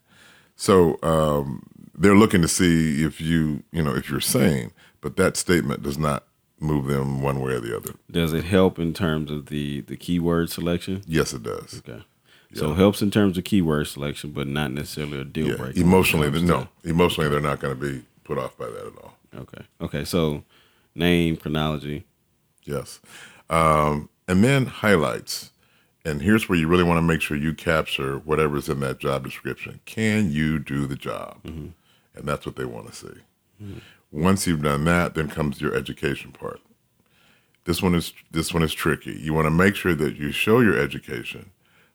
So 0.56 0.98
um, 1.02 1.62
they're 1.96 2.16
looking 2.16 2.42
to 2.42 2.48
see 2.48 3.04
if 3.04 3.20
you, 3.20 3.62
you 3.72 3.82
know, 3.82 3.94
if 3.94 4.08
you're 4.08 4.20
sane, 4.20 4.70
but 5.00 5.16
that 5.16 5.36
statement 5.36 5.82
does 5.82 5.98
not 5.98 6.24
move 6.60 6.86
them 6.86 7.20
one 7.20 7.40
way 7.40 7.52
or 7.54 7.60
the 7.60 7.76
other. 7.76 7.94
Does 8.10 8.32
it 8.32 8.44
help 8.44 8.78
in 8.78 8.94
terms 8.94 9.30
of 9.30 9.46
the 9.46 9.80
the 9.82 9.96
keyword 9.96 10.50
selection? 10.50 11.02
Yes, 11.06 11.32
it 11.32 11.42
does. 11.42 11.82
Okay. 11.86 12.02
So 12.54 12.72
it 12.72 12.76
helps 12.76 13.02
in 13.02 13.10
terms 13.10 13.36
of 13.38 13.44
keyword 13.44 13.86
selection, 13.88 14.30
but 14.30 14.46
not 14.46 14.70
necessarily 14.72 15.20
a 15.20 15.24
deal 15.24 15.48
Yeah, 15.48 15.56
breaker. 15.56 15.80
emotionally, 15.80 16.42
no, 16.42 16.68
emotionally, 16.84 17.28
they're 17.28 17.40
not 17.40 17.60
going 17.60 17.78
to 17.78 17.80
be 17.80 18.02
put 18.24 18.38
off 18.38 18.56
by 18.56 18.66
that 18.66 18.86
at 18.86 18.92
all. 19.02 19.14
Okay. 19.36 19.62
Okay. 19.80 20.04
So 20.04 20.44
name, 20.94 21.36
chronology. 21.36 22.04
Yes, 22.64 23.00
um, 23.50 24.08
and 24.28 24.42
then 24.44 24.66
highlights. 24.66 25.50
And 26.06 26.20
here's 26.20 26.48
where 26.50 26.58
you 26.58 26.68
really 26.68 26.84
want 26.84 26.98
to 26.98 27.02
make 27.02 27.22
sure 27.22 27.34
you 27.36 27.54
capture 27.54 28.18
whatever's 28.18 28.68
in 28.68 28.80
that 28.80 28.98
job 28.98 29.24
description. 29.24 29.80
Can 29.86 30.30
you 30.30 30.58
do 30.58 30.86
the 30.86 30.96
job? 30.96 31.38
And 31.44 31.72
that's 32.28 32.44
what 32.44 32.56
they 32.56 32.66
want 32.66 32.88
to 32.88 32.94
see. 32.94 33.74
Once 34.12 34.46
you've 34.46 34.62
done 34.62 34.84
that, 34.84 35.14
then 35.14 35.28
comes 35.28 35.60
your 35.62 35.74
education 35.74 36.30
part. 36.30 36.60
This 37.64 37.82
one 37.82 37.94
is 37.94 38.12
this 38.30 38.52
one 38.52 38.62
is 38.62 38.74
tricky. 38.74 39.12
You 39.12 39.32
want 39.32 39.46
to 39.46 39.50
make 39.50 39.74
sure 39.76 39.94
that 39.94 40.16
you 40.16 40.30
show 40.30 40.60
your 40.60 40.78
education, 40.78 41.50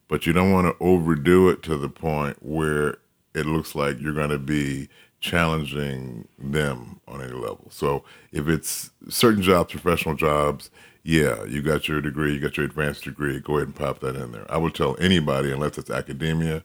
but 0.09 0.25
you 0.25 0.33
don't 0.33 0.51
want 0.51 0.67
to 0.67 0.83
overdo 0.83 1.47
it 1.47 1.63
to 1.63 1.77
the 1.77 1.87
point 1.87 2.35
where 2.41 2.97
it 3.33 3.45
looks 3.45 3.75
like 3.75 4.01
you're 4.01 4.11
going 4.11 4.31
to 4.31 4.39
be 4.39 4.89
challenging 5.21 6.27
them 6.37 6.99
on 7.07 7.21
any 7.21 7.31
level. 7.31 7.67
So 7.69 8.03
if 8.31 8.47
it's 8.47 8.89
certain 9.07 9.41
jobs, 9.41 9.71
professional 9.71 10.15
jobs, 10.15 10.71
yeah, 11.03 11.43
you 11.45 11.61
got 11.61 11.87
your 11.87 12.01
degree, 12.01 12.33
you 12.33 12.39
got 12.39 12.57
your 12.57 12.65
advanced 12.65 13.03
degree, 13.03 13.39
go 13.39 13.57
ahead 13.57 13.67
and 13.67 13.75
pop 13.75 13.99
that 13.99 14.15
in 14.15 14.31
there. 14.31 14.51
I 14.51 14.57
would 14.57 14.73
tell 14.73 14.97
anybody, 14.99 15.51
unless 15.51 15.77
it's 15.77 15.89
academia, 15.89 16.63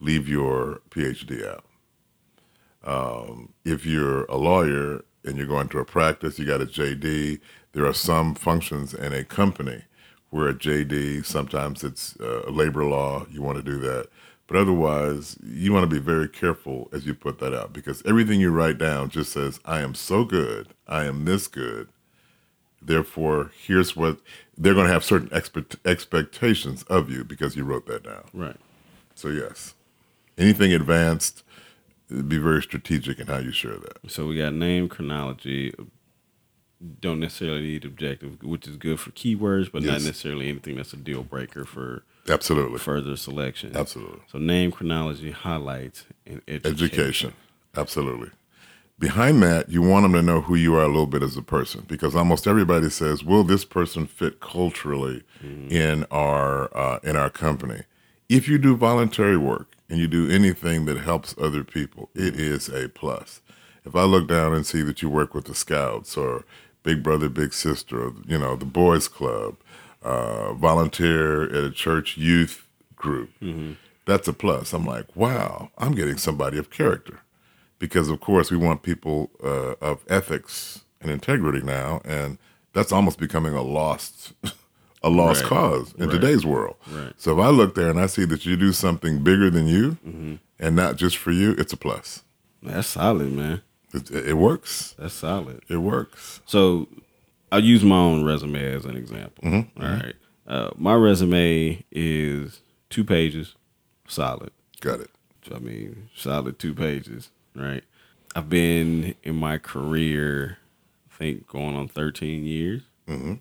leave 0.00 0.28
your 0.28 0.80
PhD 0.90 1.46
out. 1.46 1.64
Um, 2.84 3.54
if 3.64 3.84
you're 3.84 4.24
a 4.26 4.36
lawyer 4.36 5.04
and 5.24 5.36
you're 5.36 5.46
going 5.46 5.68
to 5.70 5.78
a 5.78 5.84
practice, 5.84 6.38
you 6.38 6.44
got 6.44 6.60
a 6.60 6.66
JD. 6.66 7.40
There 7.72 7.86
are 7.86 7.94
some 7.94 8.34
functions 8.34 8.94
in 8.94 9.12
a 9.12 9.24
company 9.24 9.84
where 10.34 10.48
a 10.48 10.54
JD, 10.54 11.24
sometimes 11.24 11.84
it's 11.84 12.18
uh, 12.18 12.42
labor 12.50 12.84
law, 12.84 13.24
you 13.30 13.40
want 13.40 13.56
to 13.56 13.62
do 13.62 13.78
that. 13.78 14.08
But 14.48 14.56
otherwise, 14.56 15.38
you 15.44 15.72
want 15.72 15.88
to 15.88 15.96
be 15.96 16.02
very 16.02 16.28
careful 16.28 16.88
as 16.92 17.06
you 17.06 17.14
put 17.14 17.38
that 17.38 17.54
out 17.54 17.72
because 17.72 18.02
everything 18.04 18.40
you 18.40 18.50
write 18.50 18.76
down 18.76 19.10
just 19.10 19.32
says, 19.32 19.60
I 19.64 19.78
am 19.78 19.94
so 19.94 20.24
good, 20.24 20.74
I 20.88 21.04
am 21.04 21.24
this 21.24 21.46
good. 21.46 21.86
Therefore, 22.82 23.52
here's 23.64 23.94
what 23.94 24.18
they're 24.58 24.74
going 24.74 24.88
to 24.88 24.92
have 24.92 25.04
certain 25.04 25.28
expect- 25.30 25.76
expectations 25.86 26.82
of 26.88 27.08
you 27.08 27.22
because 27.22 27.54
you 27.54 27.62
wrote 27.62 27.86
that 27.86 28.02
down. 28.02 28.24
Right. 28.34 28.56
So, 29.14 29.28
yes, 29.28 29.74
anything 30.36 30.72
advanced, 30.72 31.44
be 32.08 32.38
very 32.38 32.60
strategic 32.60 33.20
in 33.20 33.28
how 33.28 33.38
you 33.38 33.52
share 33.52 33.76
that. 33.76 34.10
So 34.10 34.26
we 34.26 34.38
got 34.38 34.52
name, 34.52 34.88
chronology. 34.88 35.72
Don't 37.00 37.20
necessarily 37.20 37.62
need 37.62 37.84
objective, 37.84 38.42
which 38.42 38.66
is 38.66 38.76
good 38.76 39.00
for 39.00 39.10
keywords, 39.12 39.70
but 39.72 39.82
not 39.82 40.02
necessarily 40.02 40.48
anything 40.48 40.76
that's 40.76 40.92
a 40.92 40.96
deal 40.96 41.22
breaker 41.22 41.64
for 41.64 42.02
Absolutely. 42.28 42.78
further 42.78 43.16
selection. 43.16 43.76
Absolutely. 43.76 44.20
So 44.30 44.38
name, 44.38 44.70
chronology, 44.70 45.30
highlights, 45.30 46.04
and 46.26 46.42
education. 46.48 46.84
Education. 46.84 47.32
Absolutely. 47.76 48.30
Behind 48.98 49.42
that, 49.42 49.68
you 49.68 49.82
want 49.82 50.04
them 50.04 50.12
to 50.12 50.22
know 50.22 50.40
who 50.40 50.54
you 50.54 50.74
are 50.76 50.84
a 50.84 50.88
little 50.88 51.06
bit 51.06 51.22
as 51.22 51.36
a 51.36 51.42
person 51.42 51.84
because 51.88 52.14
almost 52.14 52.46
everybody 52.46 52.88
says, 52.90 53.24
"Will 53.24 53.42
this 53.42 53.64
person 53.64 54.06
fit 54.06 54.40
culturally 54.40 55.24
in 55.68 56.06
our 56.10 56.74
uh, 56.76 57.00
in 57.02 57.16
our 57.16 57.30
company?" 57.30 57.82
If 58.28 58.48
you 58.48 58.56
do 58.56 58.76
voluntary 58.76 59.36
work 59.36 59.74
and 59.90 59.98
you 59.98 60.06
do 60.06 60.30
anything 60.30 60.84
that 60.84 60.98
helps 60.98 61.34
other 61.38 61.64
people, 61.64 62.08
it 62.14 62.38
is 62.38 62.68
a 62.68 62.88
plus. 62.88 63.40
If 63.84 63.94
I 63.94 64.04
look 64.04 64.28
down 64.28 64.54
and 64.54 64.64
see 64.64 64.82
that 64.82 65.02
you 65.02 65.10
work 65.10 65.34
with 65.34 65.44
the 65.44 65.54
Scouts 65.54 66.16
or 66.16 66.44
Big 66.84 67.02
Brother 67.02 67.28
Big 67.28 67.52
Sister, 67.52 68.12
you 68.26 68.38
know, 68.38 68.54
the 68.54 68.64
Boys 68.64 69.08
Club, 69.08 69.56
uh, 70.02 70.52
volunteer 70.54 71.42
at 71.44 71.64
a 71.64 71.70
church 71.70 72.16
youth 72.16 72.66
group, 72.94 73.30
that's 74.04 74.28
a 74.28 74.32
plus. 74.32 74.72
I'm 74.72 74.84
like, 74.86 75.16
wow, 75.16 75.70
I'm 75.78 75.94
getting 75.94 76.18
somebody 76.18 76.58
of 76.58 76.70
character 76.70 77.20
because 77.80 78.08
of 78.08 78.20
course 78.20 78.50
we 78.50 78.56
want 78.56 78.82
people 78.82 79.30
uh, 79.42 79.74
of 79.80 80.04
ethics 80.08 80.84
and 81.00 81.10
integrity 81.10 81.60
now, 81.64 82.00
and 82.04 82.38
that's 82.74 82.92
almost 82.92 83.18
becoming 83.18 83.54
a 83.54 83.62
lost 83.62 84.32
a 85.02 85.08
lost 85.10 85.42
Right. 85.42 85.48
cause 85.48 85.94
in 85.98 86.06
Right. 86.08 86.12
today's 86.20 86.44
world. 86.46 86.76
Right. 86.90 87.12
So 87.16 87.38
if 87.38 87.44
I 87.44 87.48
look 87.48 87.74
there 87.74 87.90
and 87.90 87.98
I 88.00 88.06
see 88.06 88.24
that 88.26 88.44
you 88.46 88.56
do 88.56 88.72
something 88.72 89.22
bigger 89.24 89.48
than 89.50 89.66
you, 89.66 89.96
Mm-hmm. 90.06 90.34
and 90.58 90.76
not 90.76 90.96
just 90.96 91.16
for 91.16 91.30
you, 91.30 91.52
it's 91.58 91.72
a 91.72 91.76
plus. 91.78 92.22
That's 92.62 92.88
solid, 92.88 93.32
man. 93.32 93.60
It, 93.94 94.10
it 94.10 94.34
works. 94.34 94.94
That's 94.98 95.14
solid. 95.14 95.62
It 95.68 95.78
works. 95.78 96.40
So 96.46 96.88
I'll 97.52 97.64
use 97.64 97.84
my 97.84 97.96
own 97.96 98.24
resume 98.24 98.74
as 98.74 98.84
an 98.84 98.96
example. 98.96 99.44
Mm-hmm. 99.44 99.82
All 99.82 99.90
right. 99.90 100.14
Uh, 100.46 100.70
my 100.76 100.94
resume 100.94 101.84
is 101.90 102.60
two 102.90 103.04
pages, 103.04 103.54
solid. 104.08 104.50
Got 104.80 105.00
it. 105.00 105.10
I 105.54 105.58
mean, 105.58 106.08
solid 106.14 106.58
two 106.58 106.74
pages, 106.74 107.30
right? 107.54 107.84
I've 108.34 108.48
been 108.48 109.14
in 109.22 109.36
my 109.36 109.58
career, 109.58 110.58
I 111.10 111.16
think, 111.16 111.46
going 111.46 111.76
on 111.76 111.88
13 111.88 112.44
years. 112.44 112.82
Mm-hmm. 113.08 113.34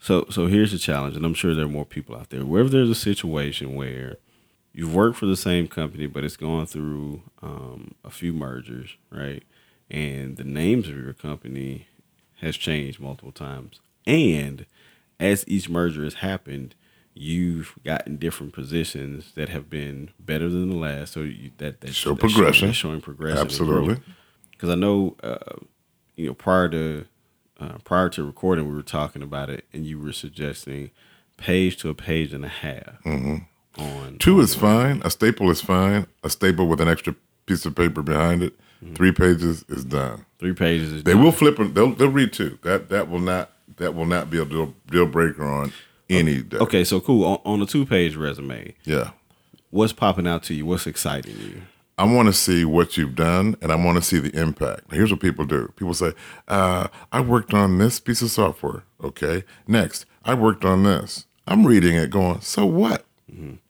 So, 0.00 0.26
so 0.30 0.46
here's 0.46 0.72
the 0.72 0.78
challenge, 0.78 1.16
and 1.16 1.26
I'm 1.26 1.34
sure 1.34 1.54
there 1.54 1.66
are 1.66 1.68
more 1.68 1.84
people 1.84 2.16
out 2.16 2.30
there. 2.30 2.44
Wherever 2.44 2.70
there's 2.70 2.88
a 2.88 2.94
situation 2.94 3.74
where 3.74 4.16
you've 4.72 4.94
worked 4.94 5.18
for 5.18 5.26
the 5.26 5.36
same 5.36 5.68
company, 5.68 6.06
but 6.06 6.24
it's 6.24 6.38
gone 6.38 6.64
through 6.64 7.22
um, 7.42 7.94
a 8.02 8.10
few 8.10 8.32
mergers, 8.32 8.96
right? 9.10 9.42
And 9.90 10.36
the 10.36 10.44
names 10.44 10.88
of 10.88 10.96
your 10.96 11.12
company 11.12 11.86
has 12.40 12.56
changed 12.56 13.00
multiple 13.00 13.32
times, 13.32 13.80
and 14.06 14.64
as 15.18 15.44
each 15.48 15.68
merger 15.68 16.04
has 16.04 16.14
happened, 16.14 16.74
you've 17.12 17.74
gotten 17.84 18.16
different 18.16 18.52
positions 18.52 19.32
that 19.34 19.48
have 19.48 19.68
been 19.68 20.10
better 20.18 20.48
than 20.48 20.70
the 20.70 20.76
last. 20.76 21.12
So 21.12 21.20
you, 21.22 21.50
that 21.58 21.80
that 21.80 21.94
Show 21.94 22.14
that's 22.14 22.20
showing- 22.22 22.34
progression. 22.34 22.68
that's 22.68 22.78
showing 22.78 23.00
progression. 23.00 23.38
Absolutely. 23.38 23.96
Because 24.52 24.70
I 24.70 24.74
know, 24.76 25.16
uh, 25.22 25.36
you 26.16 26.28
know, 26.28 26.34
prior 26.34 26.68
to 26.68 27.06
uh, 27.58 27.78
prior 27.84 28.08
to 28.10 28.24
recording, 28.24 28.68
we 28.68 28.74
were 28.74 28.82
talking 28.82 29.22
about 29.22 29.50
it, 29.50 29.64
and 29.72 29.84
you 29.84 29.98
were 29.98 30.12
suggesting 30.12 30.90
page 31.36 31.76
to 31.78 31.88
a 31.88 31.94
page 31.94 32.32
and 32.32 32.44
a 32.44 32.48
half 32.48 33.04
on 33.04 33.46
Mm-hmm. 33.76 34.16
Two 34.18 34.40
is 34.40 34.54
fine. 34.54 35.00
A 35.04 35.10
staple 35.10 35.50
is 35.50 35.60
fine. 35.62 36.06
A 36.24 36.28
staple 36.30 36.66
with 36.66 36.80
an 36.80 36.88
extra 36.88 37.14
piece 37.46 37.64
of 37.66 37.74
paper 37.74 38.02
behind 38.02 38.42
it. 38.42 38.54
Mm-hmm. 38.84 38.94
Three 38.94 39.12
pages 39.12 39.64
is 39.68 39.84
done. 39.84 40.24
three 40.38 40.54
pages. 40.54 40.92
Is 40.92 41.04
They 41.04 41.12
done. 41.12 41.22
will 41.22 41.32
flip 41.32 41.56
them. 41.56 41.74
They'll 41.74 41.92
they'll 41.94 42.08
read 42.08 42.32
two. 42.32 42.58
That 42.62 42.88
that 42.88 43.08
will 43.10 43.20
not 43.20 43.50
that 43.76 43.94
will 43.94 44.06
not 44.06 44.30
be 44.30 44.38
a 44.38 44.44
deal, 44.44 44.74
deal 44.90 45.06
breaker 45.06 45.44
on 45.44 45.72
any 46.08 46.42
day. 46.42 46.58
Okay, 46.58 46.84
so 46.84 47.00
cool. 47.00 47.24
On, 47.24 47.38
on 47.44 47.62
a 47.62 47.66
two 47.66 47.84
page 47.86 48.16
resume, 48.16 48.74
Yeah. 48.84 49.10
what's 49.70 49.92
popping 49.92 50.26
out 50.26 50.42
to 50.44 50.54
you? 50.54 50.66
What's 50.66 50.86
exciting 50.86 51.36
you? 51.38 51.62
I 51.98 52.04
want 52.04 52.28
to 52.28 52.32
see 52.32 52.64
what 52.64 52.96
you've 52.96 53.14
done, 53.14 53.56
and 53.60 53.70
I 53.70 53.74
want 53.74 53.96
to 53.98 54.02
see 54.02 54.18
the 54.18 54.34
impact. 54.38 54.90
Here's 54.90 55.10
what 55.10 55.20
people 55.20 55.44
do. 55.44 55.70
People 55.76 55.92
say, 55.92 56.12
uh, 56.48 56.88
"I 57.12 57.20
worked 57.20 57.52
on 57.52 57.76
this 57.76 58.00
piece 58.00 58.22
of 58.22 58.30
software." 58.30 58.84
Okay. 59.04 59.44
Next, 59.68 60.06
I 60.24 60.32
worked 60.32 60.64
on 60.64 60.82
this. 60.84 61.26
I'm 61.46 61.66
reading 61.66 61.96
it, 61.96 62.08
going, 62.10 62.40
"So 62.40 62.64
what?" 62.64 63.04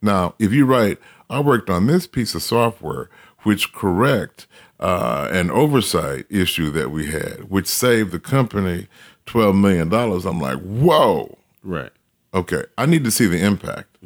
Now, 0.01 0.33
if 0.39 0.51
you 0.53 0.65
write, 0.65 0.97
"I 1.29 1.39
worked 1.41 1.69
on 1.69 1.87
this 1.87 2.07
piece 2.07 2.33
of 2.33 2.41
software, 2.41 3.09
which 3.43 3.73
correct 3.73 4.47
uh, 4.81 5.27
an 5.31 5.51
oversight 5.51 6.25
issue 6.29 6.69
that 6.71 6.91
we 6.91 7.07
had, 7.11 7.49
which 7.49 7.67
saved 7.67 8.11
the 8.11 8.19
company 8.19 8.87
twelve 9.25 9.55
million 9.55 9.89
dollars," 9.89 10.25
I'm 10.25 10.39
like, 10.41 10.59
"Whoa." 10.59 11.37
Right. 11.63 11.91
Okay, 12.33 12.63
I 12.77 12.85
need 12.85 13.03
to 13.03 13.11
see 13.11 13.25
the 13.27 13.43
impact. 13.43 13.97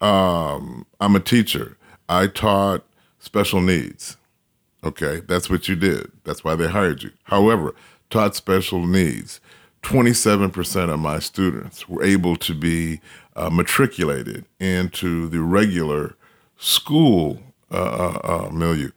Um, 0.00 0.84
I'm 1.00 1.14
a 1.16 1.20
teacher. 1.20 1.76
I 2.08 2.26
taught 2.26 2.84
special 3.18 3.60
needs. 3.60 4.16
Okay, 4.84 5.20
that's 5.26 5.48
what 5.50 5.68
you 5.68 5.76
did. 5.76 6.10
That's 6.24 6.44
why 6.44 6.54
they 6.54 6.68
hired 6.68 7.02
you. 7.02 7.10
However, 7.24 7.74
taught 8.10 8.34
special 8.34 8.86
needs. 8.86 9.40
27% 9.82 10.92
of 10.92 10.98
my 10.98 11.18
students 11.18 11.88
were 11.88 12.02
able 12.02 12.36
to 12.36 12.54
be 12.54 13.00
uh, 13.36 13.48
matriculated 13.50 14.44
into 14.58 15.28
the 15.28 15.40
regular 15.40 16.16
school 16.56 17.40
uh, 17.70 17.76
uh, 17.76 18.20
uh, 18.24 18.50
milieu. 18.50 18.90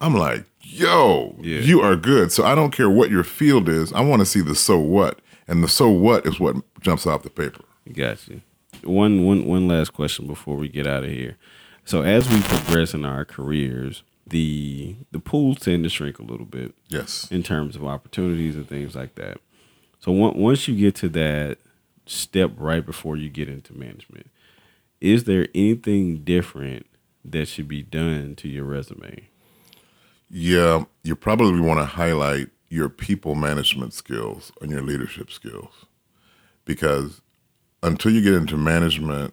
I'm 0.00 0.14
like, 0.14 0.44
yo, 0.66 1.36
Yeah. 1.40 1.60
you 1.60 1.80
are 1.80 1.96
good. 1.96 2.32
So 2.32 2.44
I 2.44 2.54
don't 2.54 2.70
care 2.72 2.90
what 2.90 3.10
your 3.10 3.24
field 3.24 3.68
is. 3.68 3.92
I 3.92 4.00
want 4.00 4.20
to 4.20 4.26
see 4.26 4.40
the 4.40 4.54
so 4.54 4.78
what. 4.78 5.20
And 5.48 5.62
the 5.62 5.68
so 5.68 5.88
what 5.88 6.26
is 6.26 6.40
what 6.40 6.56
jumps 6.80 7.06
off 7.06 7.22
the 7.22 7.30
paper. 7.30 7.62
Got 7.92 8.26
you. 8.28 8.42
One 8.82 9.24
one 9.24 9.46
one 9.46 9.68
last 9.68 9.92
question 9.92 10.26
before 10.26 10.56
we 10.56 10.68
get 10.68 10.86
out 10.86 11.04
of 11.04 11.10
here. 11.10 11.36
So 11.84 12.02
as 12.02 12.28
we 12.28 12.40
progress 12.42 12.94
in 12.94 13.04
our 13.04 13.24
careers, 13.24 14.02
the 14.26 14.96
the 15.12 15.20
pools 15.20 15.60
tend 15.60 15.84
to 15.84 15.88
shrink 15.88 16.18
a 16.18 16.24
little 16.24 16.46
bit 16.46 16.74
Yes. 16.88 17.28
in 17.30 17.42
terms 17.44 17.76
of 17.76 17.84
opportunities 17.84 18.56
and 18.56 18.68
things 18.68 18.94
like 18.96 19.14
that. 19.14 19.38
So 20.00 20.10
on- 20.22 20.36
once 20.36 20.66
you 20.68 20.76
get 20.76 20.94
to 20.96 21.08
that 21.10 21.58
step 22.06 22.52
right 22.56 22.84
before 22.84 23.16
you 23.16 23.28
get 23.28 23.48
into 23.48 23.72
management, 23.76 24.28
is 25.00 25.24
there 25.24 25.46
anything 25.54 26.18
different 26.24 26.86
that 27.24 27.46
should 27.48 27.68
be 27.68 27.82
done 27.82 28.34
to 28.36 28.48
your 28.48 28.64
resume? 28.64 29.28
Yeah, 30.28 30.84
you 31.02 31.14
probably 31.16 31.60
want 31.60 31.80
to 31.80 31.84
highlight 31.84 32.48
your 32.68 32.88
people 32.88 33.34
management 33.34 33.94
skills 33.94 34.52
and 34.60 34.70
your 34.70 34.82
leadership 34.82 35.30
skills 35.30 35.86
because 36.64 37.20
until 37.82 38.10
you 38.10 38.20
get 38.20 38.34
into 38.34 38.56
management, 38.56 39.32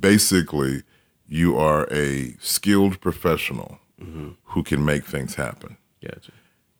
basically 0.00 0.82
you 1.26 1.56
are 1.58 1.88
a 1.90 2.36
skilled 2.40 3.00
professional 3.00 3.78
mm-hmm. 4.00 4.30
who 4.44 4.62
can 4.62 4.84
make 4.84 5.04
things 5.04 5.34
happen. 5.34 5.76
Gotcha. 6.02 6.32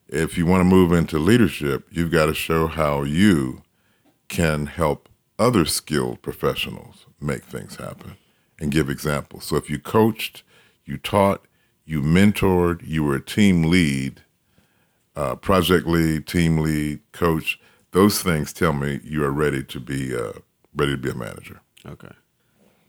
If 0.09 0.39
you 0.39 0.47
want 0.47 0.61
to 0.61 0.65
move 0.65 0.93
into 0.93 1.19
leadership, 1.19 1.87
you've 1.91 2.13
got 2.13 2.27
to 2.27 2.35
show 2.35 2.69
how 2.69 3.03
you 3.03 3.63
can 4.29 4.67
help 4.67 5.09
other 5.39 5.65
skilled 5.65 6.23
professionals 6.23 7.07
make 7.21 7.45
things 7.45 7.77
happen 7.77 8.17
and 8.61 8.71
give 8.71 8.89
examples. 8.89 9.45
So 9.45 9.57
if 9.57 9.69
you 9.69 9.79
coached, 9.79 10.45
you 10.85 10.97
taught, 10.97 11.46
you 11.87 12.03
mentored, 12.03 12.81
you 12.85 13.05
were 13.05 13.17
a 13.17 13.25
team 13.25 13.63
lead, 13.65 14.23
uh, 15.15 15.37
project 15.37 15.87
lead, 15.87 16.27
team 16.27 16.59
lead, 16.59 17.01
coach, 17.13 17.59
those 17.93 18.23
things 18.23 18.53
tell 18.53 18.75
me 18.75 19.01
you 19.03 19.25
are 19.25 19.31
ready 19.31 19.63
to 19.65 19.81
be 19.81 20.15
uh, 20.15 20.33
ready 20.75 20.93
to 20.93 20.99
be 20.99 21.11
a 21.11 21.15
manager. 21.15 21.61
Okay. 21.87 22.13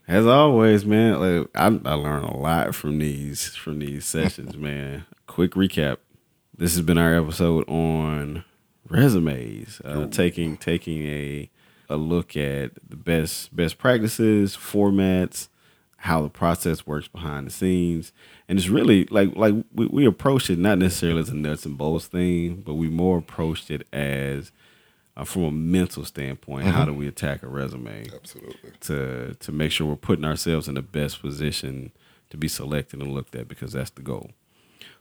As 0.06 0.26
always, 0.26 0.84
man, 0.84 1.20
like, 1.20 1.48
I, 1.54 1.66
I 1.66 1.94
learned 1.94 2.24
a 2.24 2.36
lot 2.36 2.74
from 2.74 2.98
these 2.98 3.54
from 3.54 3.78
these 3.78 4.04
sessions, 4.06 4.56
man. 4.56 5.06
Quick 5.26 5.52
recap: 5.52 5.98
This 6.56 6.74
has 6.74 6.82
been 6.82 6.98
our 6.98 7.14
episode 7.14 7.66
on 7.68 8.44
resumes, 8.88 9.80
uh, 9.84 10.06
taking 10.06 10.56
taking 10.56 11.06
a 11.06 11.50
a 11.88 11.96
look 11.96 12.36
at 12.36 12.72
the 12.86 12.96
best 12.96 13.54
best 13.54 13.78
practices, 13.78 14.56
formats, 14.56 15.48
how 15.98 16.22
the 16.22 16.28
process 16.28 16.86
works 16.86 17.08
behind 17.08 17.46
the 17.46 17.50
scenes, 17.50 18.12
and 18.48 18.58
it's 18.58 18.68
really 18.68 19.04
like 19.06 19.36
like 19.36 19.54
we, 19.74 19.86
we 19.86 20.06
approached 20.06 20.50
it 20.50 20.58
not 20.58 20.78
necessarily 20.78 21.20
as 21.20 21.28
a 21.28 21.34
nuts 21.34 21.66
and 21.66 21.76
bolts 21.76 22.06
thing, 22.06 22.62
but 22.64 22.74
we 22.74 22.88
more 22.88 23.18
approached 23.18 23.70
it 23.70 23.86
as 23.92 24.52
uh, 25.16 25.24
from 25.24 25.44
a 25.44 25.50
mental 25.50 26.04
standpoint. 26.04 26.64
How 26.66 26.84
do 26.84 26.94
we 26.94 27.06
attack 27.06 27.42
a 27.42 27.48
resume? 27.48 28.06
Absolutely. 28.14 28.72
to 28.80 29.34
to 29.34 29.52
make 29.52 29.72
sure 29.72 29.86
we're 29.86 29.96
putting 29.96 30.24
ourselves 30.24 30.68
in 30.68 30.74
the 30.74 30.82
best 30.82 31.20
position 31.20 31.92
to 32.30 32.36
be 32.36 32.48
selected 32.48 33.00
and 33.00 33.12
looked 33.12 33.34
at 33.34 33.48
because 33.48 33.72
that's 33.72 33.90
the 33.90 34.02
goal. 34.02 34.30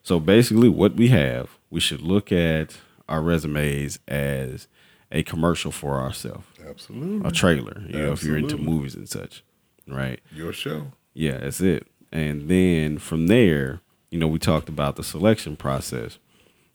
So 0.04 0.20
basically, 0.20 0.70
what 0.70 0.96
we 0.96 1.10
have, 1.10 1.58
we 1.70 1.80
should 1.80 2.02
look 2.02 2.32
at 2.32 2.78
our 3.10 3.22
resumes 3.22 4.00
as 4.08 4.68
a 5.12 5.24
commercial 5.24 5.72
for 5.72 6.00
ourselves, 6.00 6.46
Absolutely. 6.68 7.28
a 7.28 7.32
trailer. 7.32 7.82
You 7.88 7.98
know, 7.98 8.12
if 8.12 8.24
you're 8.24 8.38
into 8.38 8.58
movies 8.58 8.96
and 8.96 9.08
such, 9.08 9.44
right? 9.88 10.20
Your 10.34 10.52
show. 10.52 10.92
Yeah, 11.14 11.38
that's 11.40 11.62
it. 11.62 11.88
And 12.12 12.50
then 12.50 12.98
from 12.98 13.28
there, 13.28 13.82
you 14.10 14.20
know, 14.20 14.28
we 14.28 14.39
talked 14.39 14.70
about 14.70 14.96
the 14.96 15.04
selection 15.04 15.56
process. 15.56 16.17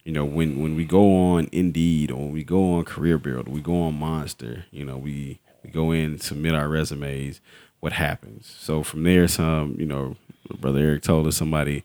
You 0.04 0.12
know, 0.12 0.24
when 0.24 0.60
when 0.60 0.74
we 0.76 0.84
go 0.84 1.14
on 1.16 1.48
Indeed 1.52 2.10
or 2.10 2.16
when 2.16 2.32
we 2.32 2.44
go 2.44 2.74
on 2.74 2.84
Career 2.84 3.18
Builder, 3.18 3.50
we 3.50 3.60
go 3.60 3.82
on 3.82 3.98
Monster. 3.98 4.66
You 4.70 4.84
know, 4.84 4.96
we 4.96 5.40
we 5.62 5.70
go 5.70 5.92
in 5.92 6.18
submit 6.18 6.54
our 6.54 6.68
resumes. 6.68 7.40
What 7.80 7.92
happens? 7.92 8.54
So 8.58 8.82
from 8.82 9.04
there, 9.04 9.28
some 9.28 9.76
you 9.78 9.86
know, 9.86 10.16
brother 10.58 10.80
Eric 10.80 11.02
told 11.02 11.26
us 11.26 11.36
somebody 11.36 11.84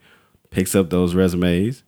picks 0.49 0.75
up 0.75 0.89
those 0.89 1.15
resumes. 1.15 1.83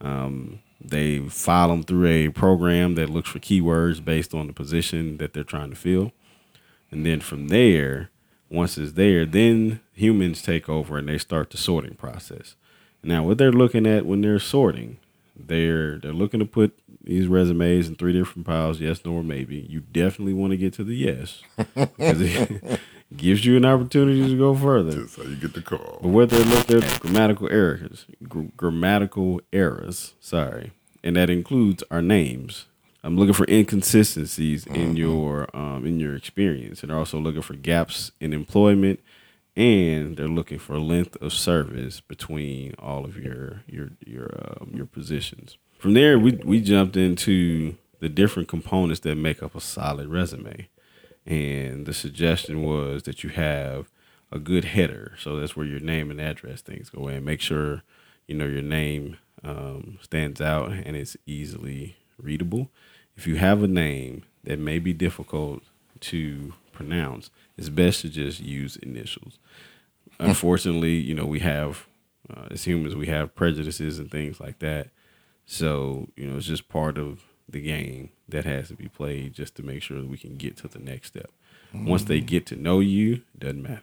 Um, 0.00 0.60
they 0.80 1.20
file 1.20 1.68
them 1.68 1.82
through 1.82 2.06
a 2.06 2.28
program 2.28 2.94
that 2.96 3.08
looks 3.08 3.30
for 3.30 3.38
keywords 3.38 4.04
based 4.04 4.34
on 4.34 4.46
the 4.46 4.52
position 4.52 5.16
that 5.18 5.32
they're 5.32 5.44
trying 5.44 5.70
to 5.70 5.76
fill. 5.76 6.12
And 6.90 7.06
then 7.06 7.20
from 7.20 7.48
there, 7.48 8.10
once 8.54 8.78
it's 8.78 8.92
there, 8.92 9.26
then 9.26 9.80
humans 9.92 10.42
take 10.42 10.68
over 10.68 10.98
and 10.98 11.08
they 11.08 11.18
start 11.18 11.50
the 11.50 11.56
sorting 11.56 11.94
process. 11.94 12.54
Now, 13.02 13.24
what 13.24 13.38
they're 13.38 13.52
looking 13.52 13.86
at 13.86 14.06
when 14.06 14.22
they're 14.22 14.38
sorting, 14.38 14.98
they're 15.36 15.98
they're 15.98 16.12
looking 16.12 16.40
to 16.40 16.46
put 16.46 16.78
these 17.02 17.26
resumes 17.26 17.88
in 17.88 17.96
three 17.96 18.12
different 18.12 18.46
piles, 18.46 18.80
yes, 18.80 19.04
no, 19.04 19.12
or 19.12 19.22
maybe. 19.22 19.56
You 19.68 19.80
definitely 19.80 20.32
want 20.32 20.52
to 20.52 20.56
get 20.56 20.72
to 20.74 20.84
the 20.84 20.94
yes 20.94 21.42
because 21.56 22.20
it 22.20 22.80
gives 23.16 23.44
you 23.44 23.56
an 23.56 23.64
opportunity 23.64 24.26
to 24.26 24.38
go 24.38 24.54
further. 24.54 25.00
That's 25.02 25.16
how 25.16 25.24
you 25.24 25.36
get 25.36 25.52
the 25.52 25.62
call. 25.62 25.98
But 26.00 26.08
what 26.08 26.30
they're 26.30 26.44
looking 26.44 26.82
at 26.82 27.00
grammatical 27.00 27.48
errors, 27.50 28.06
gr- 28.26 28.44
grammatical 28.56 29.40
errors. 29.52 30.14
Sorry, 30.20 30.72
and 31.02 31.16
that 31.16 31.28
includes 31.28 31.84
our 31.90 32.00
names. 32.02 32.66
I'm 33.04 33.18
looking 33.18 33.34
for 33.34 33.44
inconsistencies 33.50 34.66
in 34.66 34.96
your 34.96 35.54
um, 35.54 35.86
in 35.86 36.00
your 36.00 36.16
experience, 36.16 36.82
and 36.82 36.90
they're 36.90 36.98
also 36.98 37.18
looking 37.18 37.42
for 37.42 37.52
gaps 37.52 38.12
in 38.18 38.32
employment, 38.32 38.98
and 39.54 40.16
they're 40.16 40.26
looking 40.26 40.58
for 40.58 40.78
length 40.78 41.20
of 41.20 41.34
service 41.34 42.00
between 42.00 42.74
all 42.78 43.04
of 43.04 43.18
your 43.18 43.60
your 43.66 43.90
your 44.06 44.56
um, 44.58 44.70
your 44.74 44.86
positions. 44.86 45.58
From 45.78 45.92
there, 45.92 46.18
we 46.18 46.32
we 46.44 46.62
jumped 46.62 46.96
into 46.96 47.76
the 48.00 48.08
different 48.08 48.48
components 48.48 49.00
that 49.00 49.16
make 49.16 49.42
up 49.42 49.54
a 49.54 49.60
solid 49.60 50.08
resume, 50.08 50.68
and 51.26 51.84
the 51.84 51.92
suggestion 51.92 52.62
was 52.62 53.02
that 53.02 53.22
you 53.22 53.28
have 53.28 53.90
a 54.32 54.38
good 54.38 54.64
header. 54.64 55.14
So 55.18 55.36
that's 55.36 55.54
where 55.54 55.66
your 55.66 55.78
name 55.78 56.10
and 56.10 56.22
address 56.22 56.62
things 56.62 56.88
go 56.88 57.08
in. 57.08 57.22
Make 57.22 57.42
sure 57.42 57.82
you 58.26 58.34
know 58.34 58.46
your 58.46 58.62
name 58.62 59.18
um, 59.44 59.98
stands 60.00 60.40
out 60.40 60.72
and 60.72 60.96
it's 60.96 61.18
easily 61.26 61.96
readable. 62.18 62.70
If 63.16 63.26
you 63.26 63.36
have 63.36 63.62
a 63.62 63.68
name 63.68 64.24
that 64.44 64.58
may 64.58 64.78
be 64.78 64.92
difficult 64.92 65.62
to 66.00 66.54
pronounce, 66.72 67.30
it's 67.56 67.68
best 67.68 68.00
to 68.02 68.08
just 68.08 68.40
use 68.40 68.76
initials. 68.76 69.38
Unfortunately, 70.18 70.94
you 70.94 71.14
know 71.14 71.24
we 71.24 71.40
have 71.40 71.86
uh, 72.28 72.48
as 72.50 72.64
humans 72.64 72.94
we 72.94 73.06
have 73.06 73.34
prejudices 73.34 73.98
and 73.98 74.10
things 74.10 74.40
like 74.40 74.58
that. 74.60 74.88
So 75.46 76.08
you 76.16 76.26
know 76.26 76.36
it's 76.36 76.46
just 76.46 76.68
part 76.68 76.98
of 76.98 77.22
the 77.48 77.60
game 77.60 78.10
that 78.28 78.44
has 78.44 78.68
to 78.68 78.74
be 78.74 78.88
played 78.88 79.34
just 79.34 79.54
to 79.56 79.62
make 79.62 79.82
sure 79.82 80.00
that 80.00 80.08
we 80.08 80.16
can 80.16 80.36
get 80.36 80.56
to 80.58 80.68
the 80.68 80.78
next 80.78 81.08
step. 81.08 81.30
Once 81.74 82.04
they 82.04 82.20
get 82.20 82.46
to 82.46 82.56
know 82.56 82.78
you, 82.78 83.14
it 83.34 83.40
doesn't 83.40 83.62
matter. 83.62 83.82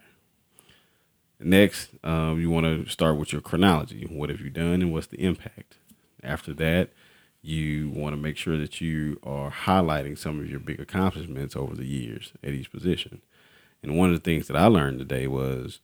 Next, 1.40 1.90
um, 2.04 2.40
you 2.40 2.50
want 2.50 2.66
to 2.66 2.90
start 2.90 3.18
with 3.18 3.34
your 3.34 3.42
chronology. 3.42 4.06
What 4.10 4.30
have 4.30 4.40
you 4.40 4.50
done 4.50 4.82
and 4.82 4.94
what's 4.94 5.08
the 5.08 5.22
impact? 5.24 5.76
After 6.24 6.54
that, 6.54 6.90
you 7.42 7.90
want 7.90 8.14
to 8.14 8.22
make 8.22 8.38
sure 8.38 8.58
that 8.58 8.82
you 8.82 9.20
are 9.24 9.52
highlighting 9.52 10.18
some 10.18 10.40
of 10.40 10.50
your 10.50 10.60
big 10.60 10.80
accomplishments 10.80 11.56
over 11.56 11.76
the 11.76 11.88
years 11.88 12.34
at 12.44 12.54
each 12.54 12.72
position. 12.72 13.22
And 13.82 13.98
one 13.98 14.10
of 14.10 14.16
the 14.16 14.24
things 14.24 14.48
that 14.48 14.56
I 14.56 14.68
learned 14.68 15.00
today 15.00 15.26
was 15.26 15.80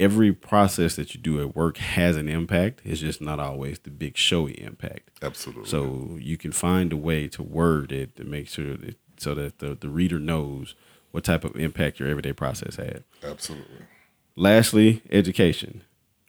every 0.00 0.32
process 0.32 0.96
that 0.96 1.14
you 1.14 1.20
do 1.20 1.40
at 1.40 1.54
work 1.54 1.76
has 1.76 2.16
an 2.16 2.28
impact. 2.28 2.80
It's 2.84 3.00
just 3.00 3.20
not 3.20 3.38
always 3.38 3.78
the 3.80 3.90
big 3.90 4.16
showy 4.16 4.52
impact. 4.62 5.10
Absolutely. 5.20 5.68
So 5.68 6.16
you 6.18 6.38
can 6.38 6.52
find 6.52 6.92
a 6.92 6.96
way 6.96 7.28
to 7.28 7.42
word 7.42 7.92
it 7.92 8.16
to 8.16 8.24
make 8.24 8.48
sure 8.48 8.76
that 8.76 8.96
so 9.18 9.34
that 9.34 9.58
the, 9.60 9.74
the 9.74 9.88
reader 9.88 10.18
knows 10.18 10.74
what 11.12 11.24
type 11.24 11.44
of 11.44 11.54
impact 11.56 12.00
your 12.00 12.08
everyday 12.08 12.32
process 12.32 12.76
had. 12.76 13.04
Absolutely. 13.22 13.86
Lastly, 14.34 15.02
education. 15.10 15.82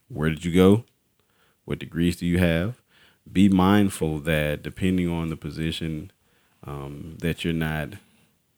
Where 0.09 0.29
did 0.29 0.45
you 0.45 0.53
go? 0.53 0.83
What 1.65 1.79
degrees 1.79 2.17
do 2.17 2.27
you 2.27 2.37
have? 2.37 2.82
Be 3.31 3.49
mindful 3.49 4.19
that 4.19 4.61
depending 4.63 5.09
on 5.09 5.29
the 5.29 5.37
position, 5.37 6.11
um, 6.65 7.17
that 7.19 7.43
you're 7.43 7.53
not, 7.53 7.93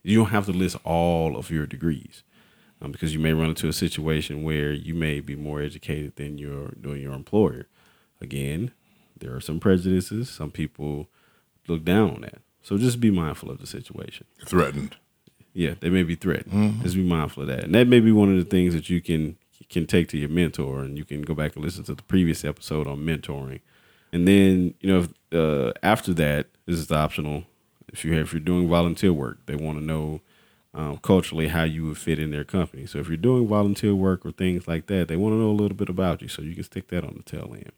you 0.03 0.18
don't 0.18 0.32
have 0.32 0.45
to 0.45 0.51
list 0.51 0.78
all 0.84 1.38
of 1.38 1.49
your 1.51 1.66
degrees, 1.66 2.24
um, 2.82 2.91
because 2.91 3.13
you 3.13 3.20
may 3.20 3.34
run 3.34 3.49
into 3.49 3.68
a 3.68 3.74
situation 3.74 4.43
where 4.43 4.74
you 4.74 4.93
may 4.93 5.20
be 5.20 5.36
more 5.36 5.61
educated 5.61 6.16
than 6.16 6.38
your 6.38 6.74
than 6.80 6.99
your 6.99 7.13
employer. 7.13 7.68
Again, 8.20 8.72
there 9.18 9.36
are 9.36 9.41
some 9.41 9.59
prejudices. 9.59 10.30
Some 10.30 10.51
people 10.51 11.07
look 11.68 11.86
down 11.86 12.16
on 12.16 12.22
that. 12.22 12.39
So 12.61 12.78
just 12.78 12.99
be 12.99 13.11
mindful 13.11 13.51
of 13.51 13.59
the 13.59 13.68
situation. 13.68 14.26
Threatened. 14.45 14.95
Yeah, 15.53 15.76
they 15.80 15.89
may 15.89 16.03
be 16.03 16.16
threatened. 16.16 16.82
Just 16.82 16.95
be 16.95 17.03
mindful 17.03 17.43
of 17.43 17.47
that, 17.49 17.63
and 17.63 17.76
that 17.76 17.88
may 17.88 17.99
be 17.99 18.11
one 18.11 18.30
of 18.30 18.43
the 18.43 18.49
things 18.49 18.74
that 18.74 18.89
you 18.89 18.99
can 18.99 19.38
can 19.70 19.86
take 19.88 20.09
to 20.09 20.18
your 20.18 20.30
mentor, 20.30 20.82
and 20.82 20.97
you 20.97 21.05
can 21.05 21.22
go 21.22 21.34
back 21.34 21.55
and 21.55 21.63
listen 21.63 21.84
to 21.86 21.95
the 21.95 22.03
previous 22.03 22.43
episode 22.43 22.88
on 22.88 22.99
mentoring 22.99 23.61
And 24.16 24.26
then 24.26 24.74
you 24.80 24.89
know, 24.89 24.99
if, 24.99 25.38
uh, 25.38 25.74
after 25.84 26.13
that, 26.13 26.47
this 26.66 26.80
is 26.80 26.89
optional. 26.89 27.43
If 27.91 28.05
you 28.05 28.13
if 28.13 28.32
you're 28.32 28.39
doing 28.39 28.70
volunteer 28.70 29.11
work, 29.11 29.39
they 29.45 29.55
want 29.55 29.78
to 29.78 29.84
know 29.84 30.22
um, 30.74 30.99
culturally 30.99 31.49
how 31.49 31.63
you 31.63 31.86
would 31.86 31.97
fit 31.97 32.18
in 32.18 32.32
their 32.32 32.45
company. 32.45 32.86
So 32.86 32.99
if 32.99 33.09
you're 33.09 33.18
doing 33.18 33.45
volunteer 33.45 33.93
work 33.93 34.26
or 34.26 34.32
things 34.32 34.70
like 34.70 34.88
that, 34.88 35.09
they 35.09 35.18
want 35.18 35.34
to 35.34 35.38
know 35.38 35.49
a 35.49 35.59
little 35.59 35.76
bit 35.76 35.89
about 35.89 36.22
you, 36.22 36.30
so 36.30 36.41
you 36.41 36.55
can 36.55 36.63
stick 36.63 36.88
that 36.88 37.03
on 37.03 37.16
the 37.18 37.24
tail 37.24 37.53
end. 37.53 37.74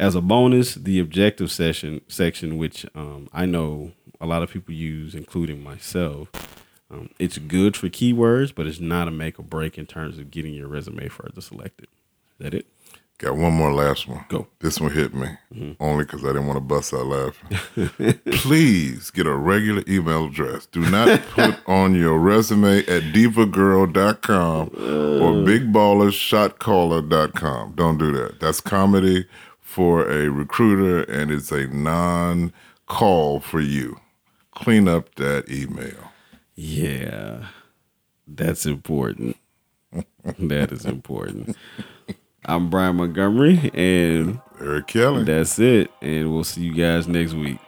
As 0.00 0.14
a 0.14 0.22
bonus, 0.22 0.74
the 0.74 1.00
objective 1.00 1.52
session 1.52 2.00
section, 2.08 2.56
which 2.56 2.86
um, 2.94 3.28
I 3.30 3.44
know 3.44 3.92
a 4.18 4.24
lot 4.24 4.42
of 4.42 4.50
people 4.50 4.72
use, 4.72 5.14
including 5.14 5.62
myself, 5.62 6.30
um, 6.90 7.10
it's 7.18 7.36
good 7.36 7.76
for 7.76 7.90
keywords, 7.90 8.54
but 8.54 8.66
it's 8.66 8.80
not 8.80 9.06
a 9.06 9.10
make 9.10 9.38
or 9.38 9.42
break 9.42 9.76
in 9.76 9.84
terms 9.84 10.18
of 10.18 10.30
getting 10.30 10.54
your 10.54 10.68
resume 10.68 11.08
further 11.08 11.42
selected. 11.42 11.88
Is 12.38 12.38
that 12.38 12.54
it? 12.54 12.66
Got 13.18 13.36
one 13.36 13.54
more 13.54 13.72
last 13.72 14.06
one. 14.06 14.26
Go. 14.28 14.46
This 14.60 14.78
one 14.78 14.92
hit 14.92 15.14
me 15.14 15.28
mm-hmm. 15.54 15.82
only 15.82 16.04
because 16.04 16.22
I 16.22 16.26
didn't 16.28 16.48
want 16.48 16.58
to 16.58 16.60
bust 16.60 16.92
out 16.92 17.06
laughing. 17.06 17.58
Please 18.32 19.10
get 19.10 19.26
a 19.26 19.34
regular 19.34 19.82
email 19.88 20.26
address. 20.26 20.66
Do 20.66 20.80
not 20.80 21.22
put 21.30 21.58
on 21.66 21.94
your 21.94 22.18
resume 22.18 22.80
at 22.80 23.14
divagirl.com 23.14 24.70
uh. 24.76 25.24
or 25.24 25.32
bigballershotcaller.com. 25.46 27.72
Don't 27.72 27.96
do 27.96 28.12
that. 28.12 28.38
That's 28.40 28.60
comedy 28.60 29.24
for 29.60 30.06
a 30.10 30.28
recruiter 30.28 31.10
and 31.10 31.30
it's 31.30 31.50
a 31.50 31.68
non 31.68 32.52
call 32.84 33.40
for 33.40 33.60
you. 33.60 33.98
Clean 34.54 34.88
up 34.88 35.14
that 35.14 35.50
email. 35.50 36.12
Yeah, 36.54 37.46
that's 38.26 38.66
important. 38.66 39.38
that 40.38 40.70
is 40.70 40.84
important. 40.84 41.56
I'm 42.48 42.70
Brian 42.70 42.96
Montgomery, 42.96 43.72
and 43.74 44.40
Eric 44.60 44.86
Kelly. 44.86 45.24
that's 45.24 45.58
it. 45.58 45.90
And 46.00 46.32
we'll 46.32 46.44
see 46.44 46.62
you 46.62 46.74
guys 46.74 47.08
next 47.08 47.32
week. 47.34 47.58